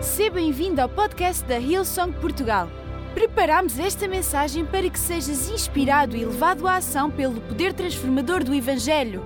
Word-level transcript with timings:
Seja 0.00 0.30
bem-vindo 0.30 0.80
ao 0.80 0.88
podcast 0.88 1.44
da 1.44 1.58
Hillsong 1.58 2.12
Portugal. 2.20 2.68
Preparamos 3.14 3.80
esta 3.80 4.06
mensagem 4.06 4.64
para 4.64 4.88
que 4.88 4.98
sejas 4.98 5.48
inspirado 5.48 6.16
e 6.16 6.24
levado 6.24 6.68
à 6.68 6.76
ação 6.76 7.10
pelo 7.10 7.40
poder 7.40 7.74
transformador 7.74 8.44
do 8.44 8.54
Evangelho. 8.54 9.24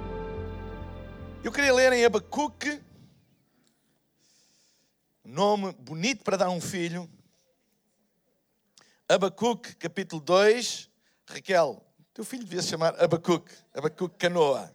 Eu 1.45 1.53
queria 1.53 1.75
ler 1.75 1.93
em 1.93 2.07
Abacuque, 2.07 2.81
nome 5.23 5.73
bonito 5.75 6.25
para 6.25 6.39
dar 6.39 6.49
um 6.49 6.61
filho. 6.61 7.09
Abacuque, 9.07 9.77
capítulo 9.77 10.23
2. 10.23 10.91
Raquel, 11.29 11.85
teu 12.15 12.25
filho 12.25 12.45
devia 12.45 12.63
se 12.63 12.69
chamar 12.69 12.99
Abacuque, 12.99 13.53
Abacuque 13.75 14.17
Canoa. 14.17 14.75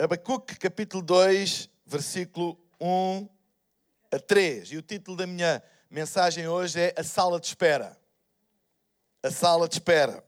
Abacuque, 0.00 0.56
capítulo 0.56 1.00
2, 1.00 1.70
versículo 1.86 2.61
1 2.82 3.28
a 4.10 4.18
3. 4.18 4.72
E 4.72 4.76
o 4.76 4.82
título 4.82 5.16
da 5.16 5.24
minha 5.24 5.62
mensagem 5.88 6.48
hoje 6.48 6.80
é 6.80 6.94
A 6.96 7.04
Sala 7.04 7.38
de 7.38 7.46
Espera. 7.46 7.96
A 9.22 9.30
Sala 9.30 9.68
de 9.68 9.76
Espera. 9.76 10.24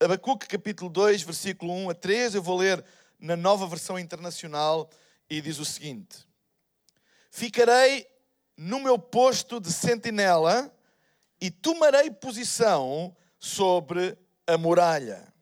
Abacuque, 0.00 0.48
capítulo 0.48 0.90
2, 0.90 1.22
versículo 1.22 1.72
1 1.72 1.90
a 1.90 1.94
3. 1.94 2.34
Eu 2.34 2.42
vou 2.42 2.56
ler 2.56 2.84
na 3.20 3.36
nova 3.36 3.68
versão 3.68 3.96
internacional 3.96 4.90
e 5.30 5.40
diz 5.40 5.60
o 5.60 5.64
seguinte: 5.64 6.26
Ficarei 7.30 8.04
no 8.56 8.80
meu 8.80 8.98
posto 8.98 9.60
de 9.60 9.72
sentinela 9.72 10.74
e 11.40 11.52
tomarei 11.52 12.10
posição 12.10 13.16
sobre 13.38 14.18
a 14.44 14.58
muralha. 14.58 15.32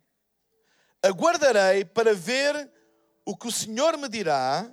Aguardarei 1.02 1.87
para 1.87 2.15
ver 2.15 2.71
o 3.24 3.35
que 3.35 3.47
o 3.47 3.52
Senhor 3.52 3.97
me 3.97 4.11
dirá 4.11 4.71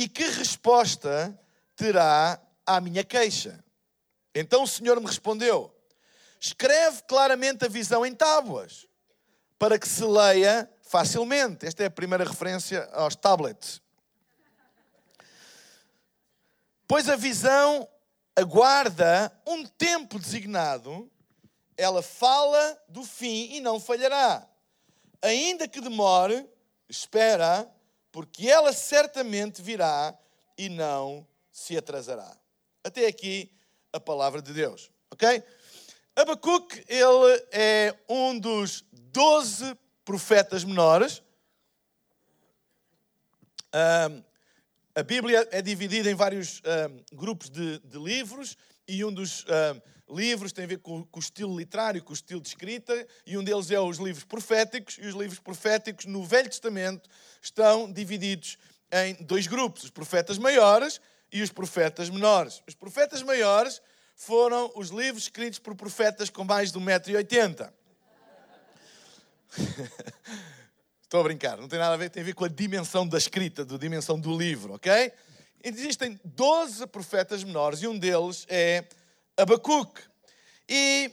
e 0.00 0.08
que 0.08 0.24
resposta 0.24 1.38
terá 1.76 2.40
à 2.64 2.80
minha 2.80 3.04
queixa. 3.04 3.62
Então 4.34 4.62
o 4.62 4.66
Senhor 4.66 4.98
me 4.98 5.06
respondeu: 5.06 5.70
Escreve 6.40 7.02
claramente 7.02 7.66
a 7.66 7.68
visão 7.68 8.06
em 8.06 8.14
tábuas, 8.14 8.86
para 9.58 9.78
que 9.78 9.86
se 9.86 10.02
leia 10.02 10.70
facilmente. 10.80 11.66
Esta 11.66 11.82
é 11.82 11.86
a 11.86 11.90
primeira 11.90 12.24
referência 12.24 12.88
aos 12.94 13.14
tablets. 13.14 13.82
Pois 16.88 17.06
a 17.06 17.14
visão 17.14 17.86
aguarda 18.34 19.30
um 19.46 19.66
tempo 19.66 20.18
designado, 20.18 21.10
ela 21.76 22.00
fala 22.00 22.82
do 22.88 23.04
fim 23.04 23.52
e 23.52 23.60
não 23.60 23.78
falhará. 23.78 24.48
Ainda 25.20 25.68
que 25.68 25.82
demore, 25.82 26.48
espera, 26.88 27.70
porque 28.12 28.48
ela 28.48 28.72
certamente 28.72 29.62
virá 29.62 30.16
e 30.56 30.68
não 30.68 31.26
se 31.50 31.76
atrasará. 31.76 32.36
Até 32.82 33.06
aqui 33.06 33.50
a 33.92 34.00
palavra 34.00 34.40
de 34.40 34.52
Deus, 34.52 34.90
ok? 35.10 35.42
Abacuque, 36.14 36.84
ele 36.88 37.46
é 37.52 37.96
um 38.08 38.38
dos 38.38 38.84
doze 38.92 39.76
profetas 40.04 40.64
menores. 40.64 41.22
Um, 43.72 44.22
a 44.94 45.02
Bíblia 45.02 45.48
é 45.52 45.62
dividida 45.62 46.10
em 46.10 46.14
vários 46.14 46.60
um, 46.60 47.16
grupos 47.16 47.48
de, 47.48 47.78
de, 47.78 47.98
livros 47.98 48.56
e 48.88 49.04
um 49.04 49.12
dos 49.12 49.44
um, 49.44 49.80
livros 50.10 50.52
tem 50.52 50.64
a 50.64 50.68
ver 50.68 50.78
com, 50.78 51.04
com, 51.04 51.18
o 51.18 51.22
estilo 51.22 51.56
literário, 51.58 52.02
com 52.02 52.10
o 52.10 52.14
estilo 52.14 52.40
de 52.40 52.48
escrita, 52.48 53.06
e 53.26 53.38
um 53.38 53.44
deles 53.44 53.70
é 53.70 53.80
os 53.80 53.98
livros 53.98 54.24
proféticos, 54.24 54.98
e 55.00 55.06
os 55.06 55.14
livros 55.14 55.38
proféticos 55.38 56.06
no 56.06 56.24
Velho 56.24 56.48
Testamento 56.48 57.08
estão 57.40 57.90
divididos 57.90 58.58
em 58.92 59.14
dois 59.24 59.46
grupos, 59.46 59.84
os 59.84 59.90
profetas 59.90 60.36
maiores 60.38 61.00
e 61.32 61.42
os 61.42 61.50
profetas 61.50 62.10
menores. 62.10 62.62
Os 62.66 62.74
profetas 62.74 63.22
maiores 63.22 63.80
foram 64.16 64.70
os 64.74 64.90
livros 64.90 65.24
escritos 65.24 65.58
por 65.58 65.74
profetas 65.74 66.28
com 66.28 66.44
mais 66.44 66.72
de 66.72 66.78
1,80m. 66.78 67.72
Estou 71.02 71.20
a 71.20 71.24
brincar, 71.24 71.56
não 71.56 71.66
tem 71.66 71.78
nada 71.78 71.94
a 71.94 71.96
ver, 71.96 72.10
tem 72.10 72.22
a 72.22 72.26
ver 72.26 72.34
com 72.34 72.44
a 72.44 72.48
dimensão 72.48 73.06
da 73.06 73.18
escrita, 73.18 73.64
da 73.64 73.76
dimensão 73.76 74.18
do 74.18 74.36
livro, 74.36 74.74
ok? 74.74 75.12
Existem 75.62 76.20
12 76.24 76.86
profetas 76.86 77.42
menores 77.42 77.82
e 77.82 77.88
um 77.88 77.98
deles 77.98 78.46
é 78.48 78.84
Abacuque. 79.40 80.02
E 80.68 81.10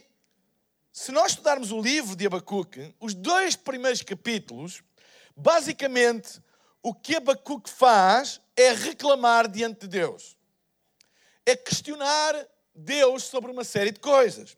se 0.92 1.12
nós 1.12 1.32
estudarmos 1.32 1.72
o 1.72 1.80
livro 1.80 2.16
de 2.16 2.26
Abacuque, 2.26 2.94
os 3.00 3.14
dois 3.14 3.56
primeiros 3.56 4.02
capítulos, 4.02 4.82
basicamente 5.36 6.42
o 6.82 6.94
que 6.94 7.16
Abacuque 7.16 7.70
faz 7.70 8.40
é 8.56 8.72
reclamar 8.72 9.48
diante 9.48 9.80
de 9.80 9.88
Deus. 9.88 10.36
É 11.46 11.56
questionar 11.56 12.34
Deus 12.74 13.24
sobre 13.24 13.50
uma 13.50 13.64
série 13.64 13.90
de 13.90 14.00
coisas. 14.00 14.56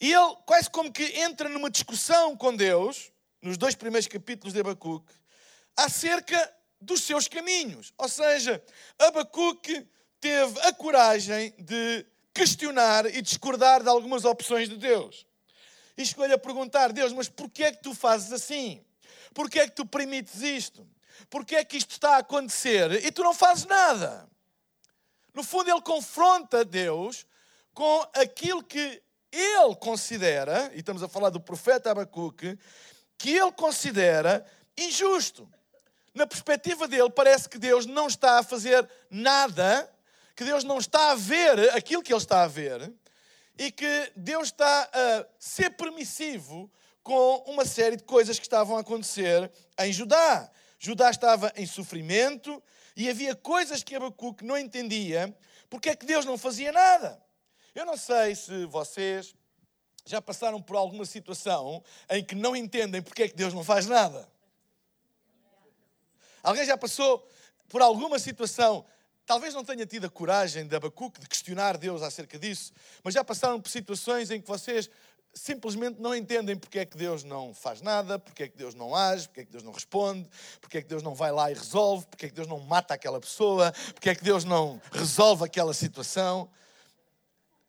E 0.00 0.12
ele 0.12 0.36
quase 0.44 0.68
como 0.70 0.92
que 0.92 1.04
entra 1.20 1.48
numa 1.48 1.70
discussão 1.70 2.36
com 2.36 2.54
Deus 2.54 3.10
nos 3.40 3.56
dois 3.56 3.74
primeiros 3.74 4.08
capítulos 4.08 4.52
de 4.52 4.60
Abacuque, 4.60 5.12
acerca 5.76 6.52
dos 6.80 7.02
seus 7.02 7.28
caminhos. 7.28 7.92
Ou 7.96 8.08
seja, 8.08 8.62
Abacuque 8.98 9.86
teve 10.20 10.60
a 10.60 10.72
coragem 10.72 11.54
de 11.58 12.04
questionar 12.36 13.06
e 13.06 13.22
discordar 13.22 13.82
de 13.82 13.88
algumas 13.88 14.26
opções 14.26 14.68
de 14.68 14.76
Deus. 14.76 15.26
E 15.96 16.02
escolhe 16.02 16.34
a 16.34 16.38
perguntar, 16.38 16.92
Deus, 16.92 17.10
mas 17.14 17.30
porquê 17.30 17.64
é 17.64 17.72
que 17.72 17.82
tu 17.82 17.94
fazes 17.94 18.30
assim? 18.30 18.84
Porquê 19.32 19.60
é 19.60 19.66
que 19.66 19.74
tu 19.74 19.86
permites 19.86 20.42
isto? 20.42 20.86
Porquê 21.30 21.56
é 21.56 21.64
que 21.64 21.78
isto 21.78 21.92
está 21.92 22.16
a 22.16 22.18
acontecer 22.18 23.02
e 23.02 23.10
tu 23.10 23.22
não 23.22 23.32
fazes 23.32 23.64
nada? 23.64 24.28
No 25.32 25.42
fundo, 25.42 25.70
ele 25.70 25.80
confronta 25.80 26.62
Deus 26.62 27.26
com 27.72 28.06
aquilo 28.12 28.62
que 28.62 29.02
ele 29.32 29.76
considera, 29.76 30.70
e 30.74 30.80
estamos 30.80 31.02
a 31.02 31.08
falar 31.08 31.30
do 31.30 31.40
profeta 31.40 31.90
Abacuque, 31.90 32.58
que 33.16 33.30
ele 33.30 33.52
considera 33.52 34.44
injusto. 34.76 35.48
Na 36.14 36.26
perspectiva 36.26 36.86
dele, 36.86 37.10
parece 37.10 37.48
que 37.48 37.58
Deus 37.58 37.86
não 37.86 38.08
está 38.08 38.38
a 38.38 38.42
fazer 38.42 38.86
nada, 39.10 39.90
que 40.36 40.44
Deus 40.44 40.62
não 40.62 40.78
está 40.78 41.12
a 41.12 41.14
ver 41.14 41.74
aquilo 41.74 42.02
que 42.02 42.12
ele 42.12 42.20
está 42.20 42.42
a 42.42 42.46
ver 42.46 42.92
e 43.58 43.72
que 43.72 44.12
Deus 44.14 44.48
está 44.48 44.90
a 44.92 45.26
ser 45.38 45.70
permissivo 45.70 46.70
com 47.02 47.38
uma 47.46 47.64
série 47.64 47.96
de 47.96 48.04
coisas 48.04 48.38
que 48.38 48.44
estavam 48.44 48.76
a 48.76 48.80
acontecer 48.80 49.50
em 49.78 49.90
Judá. 49.90 50.50
Judá 50.78 51.10
estava 51.10 51.50
em 51.56 51.64
sofrimento 51.66 52.62
e 52.94 53.08
havia 53.08 53.34
coisas 53.34 53.82
que 53.82 53.96
Abacuque 53.96 54.44
não 54.44 54.58
entendia 54.58 55.34
porque 55.70 55.88
é 55.88 55.96
que 55.96 56.04
Deus 56.04 56.26
não 56.26 56.36
fazia 56.36 56.70
nada. 56.70 57.18
Eu 57.74 57.86
não 57.86 57.96
sei 57.96 58.34
se 58.34 58.66
vocês 58.66 59.34
já 60.04 60.20
passaram 60.20 60.60
por 60.60 60.76
alguma 60.76 61.06
situação 61.06 61.82
em 62.10 62.22
que 62.22 62.34
não 62.34 62.54
entendem 62.54 63.00
porque 63.00 63.22
é 63.22 63.28
que 63.28 63.34
Deus 63.34 63.54
não 63.54 63.64
faz 63.64 63.86
nada? 63.86 64.28
Alguém 66.42 66.66
já 66.66 66.76
passou 66.76 67.26
por 67.68 67.82
alguma 67.82 68.18
situação, 68.18 68.84
talvez 69.26 69.52
não 69.52 69.64
tenha 69.64 69.84
tido 69.84 70.06
a 70.06 70.10
coragem 70.10 70.66
de 70.66 70.76
Abacuque 70.76 71.20
de 71.20 71.28
questionar 71.28 71.76
Deus 71.76 72.00
acerca 72.00 72.38
disso, 72.38 72.72
mas 73.02 73.12
já 73.12 73.24
passaram 73.24 73.60
por 73.60 73.68
situações 73.68 74.30
em 74.30 74.40
que 74.40 74.46
vocês 74.46 74.88
simplesmente 75.34 76.00
não 76.00 76.14
entendem 76.14 76.56
porque 76.56 76.78
é 76.78 76.86
que 76.86 76.96
Deus 76.96 77.22
não 77.22 77.52
faz 77.52 77.82
nada, 77.82 78.18
porque 78.18 78.44
é 78.44 78.48
que 78.48 78.56
Deus 78.56 78.74
não 78.74 78.94
age, 78.94 79.28
porque 79.28 79.40
é 79.42 79.44
que 79.44 79.50
Deus 79.50 79.62
não 79.62 79.72
responde, 79.72 80.26
porque 80.60 80.78
é 80.78 80.82
que 80.82 80.88
Deus 80.88 81.02
não 81.02 81.14
vai 81.14 81.30
lá 81.30 81.50
e 81.50 81.54
resolve, 81.54 82.06
porque 82.06 82.26
é 82.26 82.28
que 82.28 82.34
Deus 82.34 82.48
não 82.48 82.58
mata 82.60 82.94
aquela 82.94 83.20
pessoa, 83.20 83.72
porque 83.92 84.08
é 84.08 84.14
que 84.14 84.24
Deus 84.24 84.44
não 84.44 84.80
resolve 84.90 85.44
aquela 85.44 85.74
situação. 85.74 86.48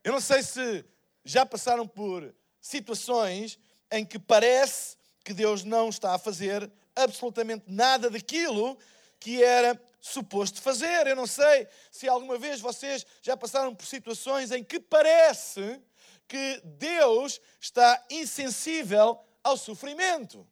Eu 0.01 0.13
não 0.13 0.21
sei 0.21 0.43
se 0.43 0.85
já 1.25 1.45
passaram 1.45 1.85
por 1.85 2.33
situações 2.61 3.59
em 3.91 4.05
que 4.05 4.17
parece 4.17 4.95
que 5.25 5.33
Deus 5.33 5.65
não 5.65 5.89
está 5.89 6.15
a 6.15 6.19
fazer 6.19 6.71
absolutamente 6.95 7.65
nada 7.67 8.09
daquilo 8.09 8.77
que 9.19 9.43
era 9.43 9.75
suposto 9.99 10.61
fazer. 10.61 11.07
Eu 11.07 11.15
não 11.15 11.27
sei 11.27 11.67
se 11.91 12.07
alguma 12.07 12.37
vez 12.37 12.59
vocês 12.59 13.05
já 13.21 13.35
passaram 13.35 13.73
por 13.75 13.85
situações 13.85 14.51
em 14.51 14.63
que 14.63 14.79
parece 14.79 15.81
que 16.27 16.61
Deus 16.63 17.39
está 17.59 18.05
insensível 18.09 19.19
ao 19.43 19.57
sofrimento. 19.57 20.47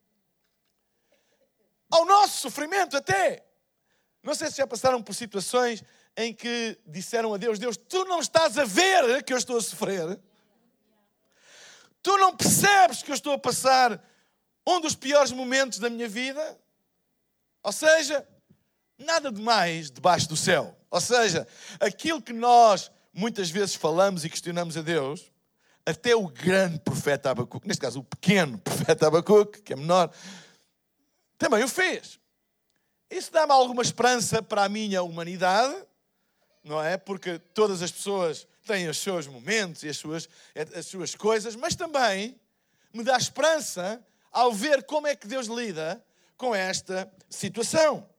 Ao 1.90 2.06
nosso 2.06 2.40
sofrimento 2.40 2.98
até. 2.98 3.46
Não 4.24 4.34
sei 4.34 4.50
se 4.50 4.58
já 4.58 4.66
passaram 4.66 5.04
por 5.04 5.14
situações 5.14 5.84
em 6.18 6.34
que 6.34 6.80
disseram 6.86 7.34
a 7.34 7.38
Deus: 7.38 7.60
Deus, 7.60 7.78
tu 7.78 8.06
não 8.06 8.20
estás 8.20 8.58
a 8.58 8.66
ver 8.66 9.24
que 9.24 9.34
eu 9.34 9.38
estou 9.38 9.58
a 9.58 9.62
sofrer? 9.62 10.20
Tu 12.02 12.18
não 12.18 12.36
percebes 12.36 13.04
que 13.04 13.12
eu 13.12 13.16
estou 13.16 13.34
a 13.34 13.38
passar 13.38 14.04
um 14.66 14.80
dos 14.80 14.96
piores 14.96 15.32
momentos 15.32 15.80
da 15.80 15.90
minha 15.90 16.08
vida? 16.08 16.60
Ou 17.62 17.72
seja, 17.72 18.28
nada 18.98 19.32
de 19.32 19.42
mais 19.42 19.92
debaixo 19.92 20.28
do 20.30 20.36
céu. 20.36 20.78
Ou 20.90 21.02
seja, 21.02 21.48
aquilo 21.80 22.22
que 22.22 22.34
nós 22.34 22.92
muitas 23.14 23.50
vezes 23.50 23.76
falamos 23.76 24.26
e 24.26 24.30
questionamos 24.30 24.76
a 24.76 24.82
Deus, 24.82 25.32
até 25.86 26.16
o 26.16 26.28
grande 26.28 26.80
profeta 26.80 27.32
Abacuque, 27.32 27.68
neste 27.68 27.82
caso 27.82 28.00
o 28.00 28.04
pequeno 28.04 28.58
profeta 28.60 29.08
Abacuque, 29.08 29.62
que 29.62 29.74
é 29.74 29.76
menor, 29.76 30.12
também 31.38 31.64
o 31.64 31.68
fez. 31.68 32.20
Isso 33.10 33.32
dá-me 33.32 33.54
alguma 33.54 33.82
esperança 33.82 34.42
para 34.42 34.66
a 34.66 34.70
minha 34.70 35.02
humanidade, 35.04 35.76
não 36.64 36.82
é? 36.84 36.98
Porque 36.98 37.40
todas 37.54 37.82
as 37.82 37.92
pessoas 37.92 38.48
têm 38.66 38.90
os 38.90 38.98
seus 38.98 39.28
momentos 39.28 39.84
e 39.84 39.90
as 39.90 39.98
suas, 39.98 40.28
as 40.76 40.88
suas 40.88 41.14
coisas, 41.14 41.56
mas 41.56 41.76
também 41.76 42.40
me 42.92 43.04
dá 43.04 43.16
esperança 43.16 44.04
ao 44.32 44.52
ver 44.52 44.84
como 44.84 45.08
é 45.08 45.16
que 45.16 45.28
Deus 45.28 45.48
lida 45.48 46.04
com 46.36 46.54
esta 46.54 47.10
situação. 47.30 48.10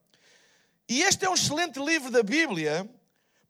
E 0.88 1.03
este 1.03 1.25
é 1.25 1.31
um 1.31 1.35
excelente 1.35 1.79
livro 1.81 2.11
da 2.11 2.23
Bíblia 2.23 2.88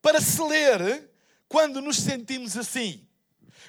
para 0.00 0.20
se 0.20 0.40
ler 0.42 1.10
quando 1.48 1.80
nos 1.82 1.98
sentimos 1.98 2.56
assim. 2.56 3.06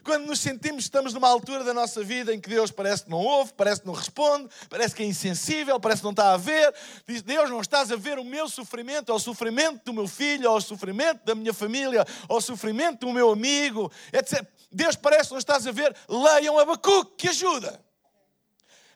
Quando 0.03 0.25
nos 0.25 0.39
sentimos 0.39 0.83
que 0.83 0.83
estamos 0.83 1.13
numa 1.13 1.27
altura 1.27 1.63
da 1.63 1.73
nossa 1.73 2.03
vida 2.03 2.33
em 2.33 2.39
que 2.39 2.49
Deus 2.49 2.71
parece 2.71 3.03
que 3.03 3.09
não 3.09 3.17
ouve, 3.17 3.53
parece 3.53 3.81
que 3.81 3.87
não 3.87 3.93
responde, 3.93 4.47
parece 4.69 4.95
que 4.95 5.03
é 5.03 5.05
insensível, 5.05 5.79
parece 5.79 6.01
que 6.01 6.05
não 6.05 6.11
está 6.11 6.33
a 6.33 6.37
ver. 6.37 6.73
Diz: 7.05 7.21
Deus, 7.21 7.49
não 7.49 7.59
estás 7.59 7.91
a 7.91 7.95
ver 7.95 8.17
o 8.17 8.23
meu 8.23 8.47
sofrimento, 8.47 9.09
ou 9.09 9.15
o 9.15 9.19
sofrimento 9.19 9.83
do 9.83 9.93
meu 9.93 10.07
filho, 10.07 10.49
ou 10.49 10.57
o 10.57 10.61
sofrimento 10.61 11.25
da 11.25 11.35
minha 11.35 11.53
família, 11.53 12.05
ou 12.29 12.37
o 12.37 12.41
sofrimento 12.41 13.05
do 13.05 13.11
meu 13.11 13.31
amigo, 13.31 13.91
etc. 14.13 14.47
Deus 14.71 14.95
parece 14.95 15.25
que 15.25 15.31
não 15.31 15.39
estás 15.39 15.67
a 15.67 15.71
ver. 15.71 15.95
Leiam 16.07 16.57
Abacuque, 16.57 17.15
que 17.17 17.27
ajuda. 17.29 17.83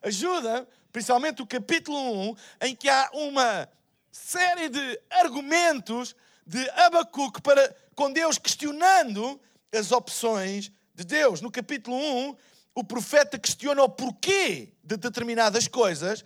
Ajuda, 0.01 0.67
principalmente 0.91 1.41
o 1.41 1.47
capítulo 1.47 1.97
1, 2.31 2.35
em 2.61 2.75
que 2.75 2.87
há 2.87 3.09
uma 3.13 3.67
série 4.11 4.69
de 4.69 5.01
argumentos 5.09 6.15
de 6.45 6.69
Abacuque 6.71 7.41
para, 7.41 7.75
com 7.95 8.11
Deus 8.11 8.37
questionando 8.37 9.39
as 9.73 9.91
opções 9.91 10.71
de 10.93 11.05
Deus. 11.05 11.41
No 11.41 11.49
capítulo 11.49 11.95
1, 11.95 12.35
o 12.75 12.83
profeta 12.83 13.39
questiona 13.39 13.83
o 13.83 13.89
porquê 13.89 14.73
de 14.83 14.97
determinadas 14.97 15.67
coisas 15.67 16.23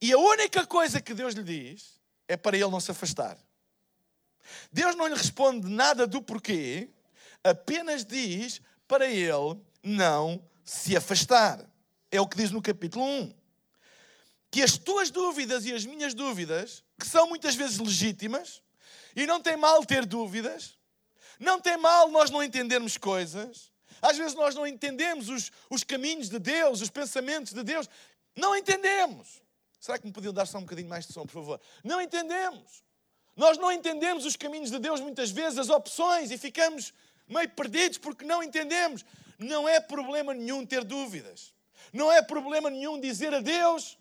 e 0.00 0.12
a 0.12 0.18
única 0.18 0.66
coisa 0.66 1.00
que 1.00 1.12
Deus 1.14 1.34
lhe 1.34 1.42
diz 1.42 2.00
é 2.26 2.36
para 2.36 2.56
ele 2.56 2.70
não 2.70 2.80
se 2.80 2.90
afastar. 2.90 3.36
Deus 4.72 4.96
não 4.96 5.06
lhe 5.06 5.14
responde 5.14 5.68
nada 5.68 6.06
do 6.06 6.22
porquê, 6.22 6.88
apenas 7.44 8.04
diz 8.04 8.60
para 8.86 9.06
ele 9.06 9.60
não 9.82 10.42
se 10.64 10.96
afastar. 10.96 11.64
É 12.10 12.20
o 12.20 12.26
que 12.26 12.36
diz 12.36 12.50
no 12.50 12.62
capítulo 12.62 13.04
1. 13.04 13.34
Que 14.50 14.62
as 14.62 14.78
tuas 14.78 15.10
dúvidas 15.10 15.66
e 15.66 15.74
as 15.74 15.84
minhas 15.84 16.14
dúvidas, 16.14 16.82
que 16.98 17.06
são 17.06 17.28
muitas 17.28 17.54
vezes 17.54 17.78
legítimas, 17.78 18.62
e 19.14 19.26
não 19.26 19.40
tem 19.40 19.56
mal 19.56 19.84
ter 19.84 20.04
dúvidas, 20.04 20.76
não 21.38 21.60
tem 21.60 21.76
mal 21.76 22.08
nós 22.08 22.30
não 22.30 22.42
entendermos 22.42 22.96
coisas, 22.96 23.70
às 24.00 24.16
vezes 24.16 24.34
nós 24.34 24.54
não 24.54 24.66
entendemos 24.66 25.28
os, 25.28 25.50
os 25.68 25.84
caminhos 25.84 26.28
de 26.28 26.38
Deus, 26.38 26.80
os 26.80 26.90
pensamentos 26.90 27.52
de 27.52 27.62
Deus. 27.62 27.88
Não 28.36 28.56
entendemos. 28.56 29.42
Será 29.80 29.98
que 29.98 30.06
me 30.06 30.12
podiam 30.12 30.32
dar 30.32 30.46
só 30.46 30.58
um 30.58 30.62
bocadinho 30.62 30.88
mais 30.88 31.06
de 31.06 31.12
som, 31.12 31.22
por 31.22 31.32
favor? 31.32 31.60
Não 31.82 32.00
entendemos. 32.00 32.82
Nós 33.36 33.56
não 33.58 33.70
entendemos 33.70 34.24
os 34.24 34.36
caminhos 34.36 34.70
de 34.70 34.78
Deus 34.78 35.00
muitas 35.00 35.30
vezes, 35.30 35.58
as 35.58 35.68
opções, 35.68 36.30
e 36.30 36.38
ficamos 36.38 36.92
meio 37.28 37.48
perdidos 37.50 37.98
porque 37.98 38.24
não 38.24 38.42
entendemos. 38.42 39.04
Não 39.38 39.68
é 39.68 39.80
problema 39.80 40.34
nenhum 40.34 40.66
ter 40.66 40.84
dúvidas. 40.84 41.54
Não 41.92 42.10
é 42.10 42.20
problema 42.20 42.68
nenhum 42.70 43.00
dizer 43.00 43.32
a 43.32 43.40
Deus: 43.40 43.96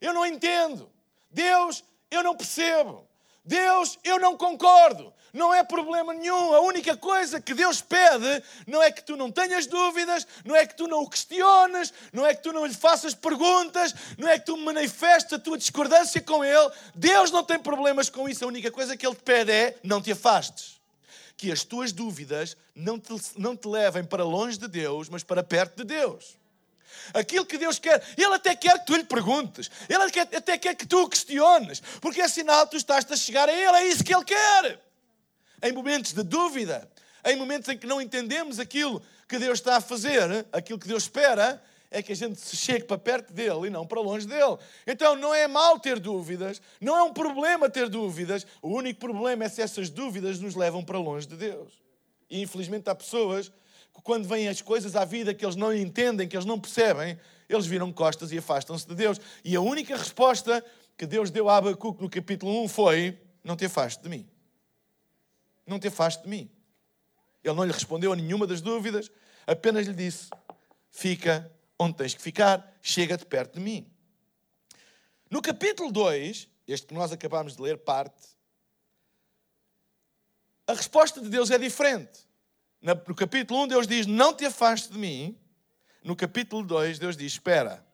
Eu 0.00 0.14
não 0.14 0.24
entendo. 0.24 0.90
Deus, 1.30 1.84
eu 2.10 2.22
não 2.22 2.36
percebo. 2.36 3.06
Deus, 3.44 3.98
eu 4.04 4.18
não 4.18 4.36
concordo. 4.36 5.12
Não 5.32 5.54
é 5.54 5.62
problema 5.62 6.12
nenhum. 6.12 6.54
A 6.54 6.60
única 6.60 6.96
coisa 6.96 7.40
que 7.40 7.54
Deus 7.54 7.80
pede 7.80 8.42
não 8.66 8.82
é 8.82 8.90
que 8.90 9.02
tu 9.02 9.16
não 9.16 9.30
tenhas 9.30 9.66
dúvidas, 9.66 10.26
não 10.44 10.56
é 10.56 10.66
que 10.66 10.76
tu 10.76 10.88
não 10.88 11.02
o 11.02 11.08
questiones, 11.08 11.92
não 12.12 12.26
é 12.26 12.34
que 12.34 12.42
tu 12.42 12.52
não 12.52 12.66
lhe 12.66 12.74
faças 12.74 13.14
perguntas, 13.14 13.94
não 14.18 14.28
é 14.28 14.38
que 14.38 14.46
tu 14.46 14.56
manifestes 14.56 15.32
a 15.32 15.38
tua 15.38 15.56
discordância 15.56 16.20
com 16.20 16.44
Ele. 16.44 16.70
Deus 16.94 17.30
não 17.30 17.44
tem 17.44 17.58
problemas 17.58 18.10
com 18.10 18.28
isso. 18.28 18.44
A 18.44 18.48
única 18.48 18.70
coisa 18.70 18.96
que 18.96 19.06
Ele 19.06 19.14
te 19.14 19.22
pede 19.22 19.52
é 19.52 19.78
não 19.84 20.02
te 20.02 20.10
afastes. 20.10 20.80
Que 21.36 21.52
as 21.52 21.64
tuas 21.64 21.92
dúvidas 21.92 22.56
não 22.74 22.98
te, 22.98 23.14
não 23.36 23.56
te 23.56 23.68
levem 23.68 24.04
para 24.04 24.24
longe 24.24 24.58
de 24.58 24.68
Deus, 24.68 25.08
mas 25.08 25.22
para 25.22 25.42
perto 25.42 25.76
de 25.76 25.84
Deus 25.84 26.39
aquilo 27.14 27.46
que 27.46 27.58
Deus 27.58 27.78
quer. 27.78 28.02
Ele 28.16 28.34
até 28.34 28.54
quer 28.54 28.78
que 28.78 28.86
tu 28.86 28.96
lhe 28.96 29.04
perguntes, 29.04 29.70
ele 29.88 30.02
até 30.36 30.58
quer 30.58 30.74
que 30.74 30.86
tu 30.86 31.02
o 31.02 31.08
questiones, 31.08 31.80
porque 32.00 32.20
é 32.20 32.28
sinal 32.28 32.64
que 32.64 32.72
tu 32.72 32.76
estás 32.76 33.10
a 33.10 33.16
chegar 33.16 33.48
a 33.48 33.52
Ele, 33.52 33.76
é 33.76 33.88
isso 33.88 34.04
que 34.04 34.14
Ele 34.14 34.24
quer. 34.24 34.80
Em 35.62 35.72
momentos 35.72 36.12
de 36.12 36.22
dúvida, 36.22 36.90
em 37.24 37.36
momentos 37.36 37.68
em 37.68 37.76
que 37.76 37.86
não 37.86 38.00
entendemos 38.00 38.58
aquilo 38.58 39.02
que 39.28 39.38
Deus 39.38 39.58
está 39.58 39.76
a 39.76 39.80
fazer, 39.80 40.46
aquilo 40.52 40.78
que 40.78 40.88
Deus 40.88 41.04
espera, 41.04 41.62
é 41.90 42.02
que 42.02 42.12
a 42.12 42.16
gente 42.16 42.40
se 42.40 42.56
chegue 42.56 42.84
para 42.84 42.96
perto 42.96 43.32
dele 43.32 43.66
e 43.66 43.70
não 43.70 43.84
para 43.84 44.00
longe 44.00 44.26
dele. 44.26 44.56
Então 44.86 45.16
não 45.16 45.34
é 45.34 45.48
mal 45.48 45.78
ter 45.78 45.98
dúvidas, 45.98 46.62
não 46.80 46.96
é 46.96 47.02
um 47.02 47.12
problema 47.12 47.68
ter 47.68 47.88
dúvidas, 47.88 48.46
o 48.62 48.68
único 48.68 49.00
problema 49.00 49.44
é 49.44 49.48
se 49.48 49.60
essas 49.60 49.90
dúvidas 49.90 50.38
nos 50.38 50.54
levam 50.54 50.84
para 50.84 50.98
longe 50.98 51.26
de 51.26 51.36
Deus. 51.36 51.72
E 52.28 52.40
infelizmente 52.42 52.88
há 52.88 52.94
pessoas 52.94 53.50
quando 53.92 54.26
vêm 54.26 54.48
as 54.48 54.62
coisas 54.62 54.96
à 54.96 55.04
vida 55.04 55.34
que 55.34 55.44
eles 55.44 55.56
não 55.56 55.74
entendem, 55.74 56.28
que 56.28 56.36
eles 56.36 56.46
não 56.46 56.58
percebem, 56.58 57.18
eles 57.48 57.66
viram 57.66 57.92
costas 57.92 58.32
e 58.32 58.38
afastam-se 58.38 58.86
de 58.86 58.94
Deus. 58.94 59.20
E 59.44 59.54
a 59.56 59.60
única 59.60 59.96
resposta 59.96 60.64
que 60.96 61.06
Deus 61.06 61.30
deu 61.30 61.48
a 61.48 61.56
Abacuque 61.56 62.02
no 62.02 62.08
capítulo 62.08 62.62
1 62.64 62.68
foi: 62.68 63.18
Não 63.42 63.56
te 63.56 63.64
afaste 63.64 64.02
de 64.02 64.08
mim. 64.08 64.28
Não 65.66 65.78
te 65.78 65.88
afaste 65.88 66.22
de 66.22 66.28
mim. 66.28 66.50
Ele 67.42 67.54
não 67.54 67.64
lhe 67.64 67.72
respondeu 67.72 68.12
a 68.12 68.16
nenhuma 68.16 68.46
das 68.46 68.60
dúvidas, 68.60 69.10
apenas 69.46 69.86
lhe 69.86 69.94
disse: 69.94 70.28
Fica 70.90 71.50
onde 71.78 71.96
tens 71.96 72.14
que 72.14 72.22
ficar, 72.22 72.78
chega-te 72.82 73.24
perto 73.24 73.54
de 73.54 73.60
mim. 73.60 73.90
No 75.30 75.40
capítulo 75.40 75.90
2, 75.90 76.48
este 76.66 76.88
que 76.88 76.94
nós 76.94 77.12
acabámos 77.12 77.56
de 77.56 77.62
ler, 77.62 77.78
parte, 77.78 78.28
a 80.66 80.74
resposta 80.74 81.20
de 81.20 81.28
Deus 81.28 81.50
é 81.50 81.58
diferente. 81.58 82.29
No 82.80 83.14
capítulo 83.14 83.62
1, 83.64 83.68
Deus 83.68 83.86
diz: 83.86 84.06
Não 84.06 84.34
te 84.34 84.46
afastes 84.46 84.90
de 84.90 84.98
mim. 84.98 85.38
No 86.02 86.16
capítulo 86.16 86.64
2, 86.64 86.98
Deus 86.98 87.16
diz: 87.16 87.32
Espera. 87.32 87.84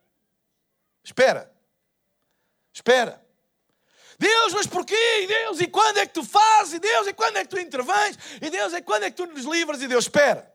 Espera. 1.03 1.51
Espera. 2.73 3.25
Deus, 4.17 4.53
mas 4.53 4.65
porquê? 4.65 4.95
E 5.23 5.27
Deus, 5.27 5.59
e 5.59 5.67
quando 5.67 5.97
é 5.97 6.07
que 6.07 6.13
tu 6.13 6.23
fazes? 6.23 6.75
E 6.75 6.79
Deus, 6.79 7.07
e 7.07 7.13
quando 7.13 7.37
é 7.37 7.43
que 7.43 7.49
tu 7.49 7.59
intervens? 7.59 8.17
E 8.41 8.49
Deus, 8.49 8.73
e 8.73 8.81
quando 8.81 9.03
é 9.03 9.11
que 9.11 9.17
tu 9.17 9.25
nos 9.27 9.45
livras? 9.45 9.81
E 9.81 9.87
Deus, 9.87 10.05
espera. 10.05 10.51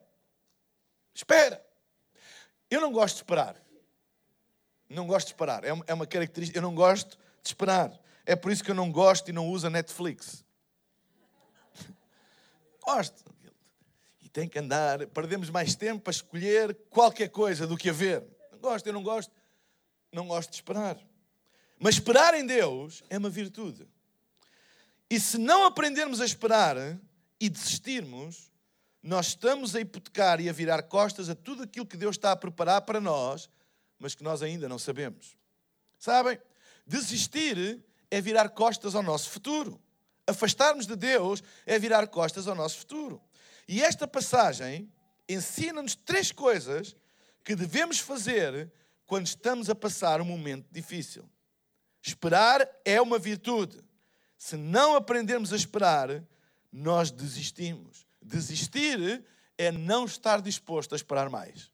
Espera. 1.14 1.64
Eu 2.70 2.81
não 2.81 2.90
gosto 2.90 3.17
de 3.17 3.20
esperar. 3.20 3.56
Não 4.88 5.06
gosto 5.06 5.26
de 5.26 5.32
esperar. 5.32 5.62
É 5.64 5.73
uma 5.73 6.05
é 6.05 6.06
característica. 6.06 6.58
Eu 6.58 6.62
não 6.62 6.75
gosto 6.75 7.19
de 7.43 7.49
esperar. 7.49 7.93
É 8.25 8.35
por 8.35 8.50
isso 8.50 8.64
que 8.64 8.70
eu 8.70 8.75
não 8.75 8.90
gosto 8.90 9.28
e 9.28 9.32
não 9.32 9.49
uso 9.49 9.67
a 9.67 9.70
Netflix. 9.70 10.44
Gosto 12.80 13.33
tem 14.32 14.48
que 14.48 14.58
andar, 14.58 15.06
perdemos 15.08 15.50
mais 15.50 15.74
tempo 15.74 16.02
para 16.02 16.10
escolher 16.10 16.74
qualquer 16.88 17.28
coisa 17.28 17.66
do 17.66 17.76
que 17.76 17.90
a 17.90 17.92
ver. 17.92 18.24
Não 18.50 18.58
gosto, 18.58 18.86
eu 18.86 18.92
não 18.92 19.02
gosto, 19.02 19.32
não 20.10 20.26
gosto 20.26 20.50
de 20.50 20.56
esperar. 20.56 20.98
Mas 21.78 21.96
esperar 21.96 22.34
em 22.34 22.46
Deus 22.46 23.02
é 23.10 23.18
uma 23.18 23.28
virtude. 23.28 23.86
E 25.10 25.20
se 25.20 25.36
não 25.36 25.66
aprendermos 25.66 26.20
a 26.20 26.24
esperar 26.24 26.76
e 27.38 27.48
desistirmos, 27.50 28.50
nós 29.02 29.28
estamos 29.28 29.74
a 29.76 29.80
hipotecar 29.80 30.40
e 30.40 30.48
a 30.48 30.52
virar 30.52 30.82
costas 30.84 31.28
a 31.28 31.34
tudo 31.34 31.64
aquilo 31.64 31.84
que 31.84 31.96
Deus 31.96 32.16
está 32.16 32.32
a 32.32 32.36
preparar 32.36 32.82
para 32.82 33.00
nós, 33.00 33.50
mas 33.98 34.14
que 34.14 34.22
nós 34.22 34.42
ainda 34.42 34.68
não 34.68 34.78
sabemos. 34.78 35.36
Sabem? 35.98 36.38
Desistir 36.86 37.84
é 38.10 38.20
virar 38.20 38.48
costas 38.50 38.94
ao 38.94 39.02
nosso 39.02 39.28
futuro. 39.28 39.80
Afastarmos 40.26 40.86
de 40.86 40.96
Deus 40.96 41.42
é 41.66 41.78
virar 41.78 42.06
costas 42.06 42.46
ao 42.46 42.54
nosso 42.54 42.78
futuro. 42.78 43.20
E 43.69 43.83
esta 43.83 44.07
passagem 44.07 44.92
ensina-nos 45.28 45.95
três 45.95 46.31
coisas 46.31 46.97
que 47.45 47.54
devemos 47.54 47.99
fazer 47.99 48.71
quando 49.07 49.26
estamos 49.26 49.69
a 49.69 49.75
passar 49.75 50.21
um 50.21 50.25
momento 50.25 50.66
difícil. 50.71 51.28
Esperar 52.02 52.69
é 52.85 53.00
uma 53.00 53.19
virtude. 53.19 53.83
Se 54.37 54.57
não 54.57 54.95
aprendermos 54.95 55.52
a 55.52 55.57
esperar, 55.57 56.23
nós 56.73 57.11
desistimos. 57.11 58.07
Desistir 58.21 59.25
é 59.57 59.71
não 59.71 60.04
estar 60.04 60.40
disposto 60.40 60.95
a 60.95 60.97
esperar 60.97 61.31
mais. 61.31 61.72